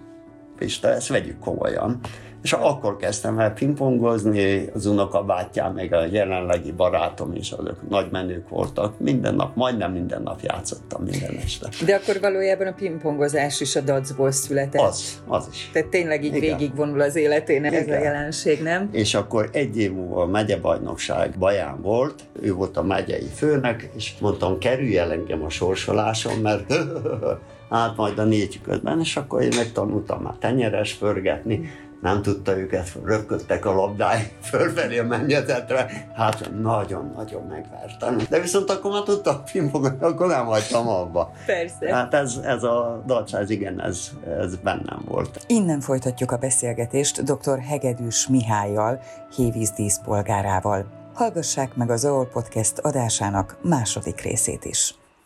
Pista, 0.56 0.88
ezt 0.88 1.08
vegyük 1.08 1.38
komolyan. 1.38 2.00
És 2.42 2.52
akkor 2.52 2.96
kezdtem 2.96 3.38
el 3.38 3.52
pingpongozni, 3.52 4.70
az 4.74 4.86
unokabátyám, 4.86 5.74
meg 5.74 5.92
a 5.92 6.04
jelenlegi 6.10 6.72
barátom 6.72 7.34
is, 7.34 7.50
azok 7.50 7.88
nagy 7.88 8.08
menők 8.10 8.48
voltak. 8.48 9.00
Minden 9.00 9.34
nap, 9.34 9.56
majdnem 9.56 9.92
minden 9.92 10.22
nap 10.22 10.40
játszottam 10.40 11.02
minden 11.02 11.36
este. 11.44 11.68
De 11.84 11.94
akkor 11.94 12.20
valójában 12.20 12.66
a 12.66 12.72
pingpongozás 12.72 13.60
is 13.60 13.76
a 13.76 13.80
dacból 13.80 14.30
született. 14.30 14.80
Az, 14.80 15.22
az 15.26 15.48
is. 15.50 15.70
Tehát 15.72 15.88
tényleg 15.88 16.24
így 16.24 16.34
Igen. 16.34 16.40
végigvonul 16.56 17.00
az 17.00 17.16
életén 17.16 17.64
ez 17.64 17.88
a 17.88 17.98
jelenség, 17.98 18.62
nem? 18.62 18.88
És 18.92 19.14
akkor 19.14 19.48
egy 19.52 19.78
év 19.78 19.92
múlva 19.92 20.22
a 20.22 20.26
megyebajnokság 20.26 21.38
Baján 21.38 21.82
volt, 21.82 22.22
ő 22.40 22.52
volt 22.52 22.76
a 22.76 22.82
megyei 22.82 23.28
főnök, 23.34 23.88
és 23.96 24.14
mondtam, 24.20 24.58
kerülj 24.58 24.98
el 24.98 25.12
engem 25.12 25.44
a 25.44 25.50
sorsoláson, 25.50 26.38
mert 26.38 26.72
hát 27.70 27.96
majd 27.96 28.18
a 28.18 28.24
négy 28.24 28.60
közben, 28.62 29.00
és 29.00 29.16
akkor 29.16 29.42
én 29.42 29.52
megtanultam 29.56 30.22
már 30.22 30.34
tenyeres 30.38 30.94
pörgetni, 30.94 31.70
nem 32.00 32.22
tudta 32.22 32.58
őket, 32.58 32.88
röpködtek 33.04 33.66
a 33.66 33.74
labdáig 33.74 34.32
fölfelé 34.42 34.98
a 34.98 35.04
mennyezetre, 35.04 36.08
hát 36.14 36.50
nagyon-nagyon 36.60 37.42
megvertem. 37.42 38.18
De 38.28 38.40
viszont 38.40 38.70
akkor 38.70 38.90
már 38.90 39.02
tudtam 39.02 39.42
pingpongozni, 39.52 39.98
akkor 40.00 40.26
nem 40.26 40.46
hagytam 40.46 40.88
abba. 40.88 41.32
Persze. 41.46 41.94
Hát 41.94 42.14
ez, 42.14 42.40
ez 42.44 42.62
a 42.62 43.02
dalcsáz, 43.06 43.50
igen, 43.50 43.82
ez, 43.82 44.10
ez 44.38 44.56
bennem 44.56 45.02
volt. 45.04 45.40
Innen 45.46 45.80
folytatjuk 45.80 46.32
a 46.32 46.36
beszélgetést 46.36 47.22
dr. 47.22 47.58
Hegedűs 47.58 48.28
Mihályjal, 48.28 49.00
Hévíz 49.36 49.70
díszpolgárával. 49.70 50.86
Hallgassák 51.14 51.74
meg 51.74 51.90
az 51.90 52.04
AOL 52.04 52.26
Podcast 52.26 52.78
adásának 52.78 53.58
második 53.62 54.20
részét 54.20 54.64
is. 54.64 54.94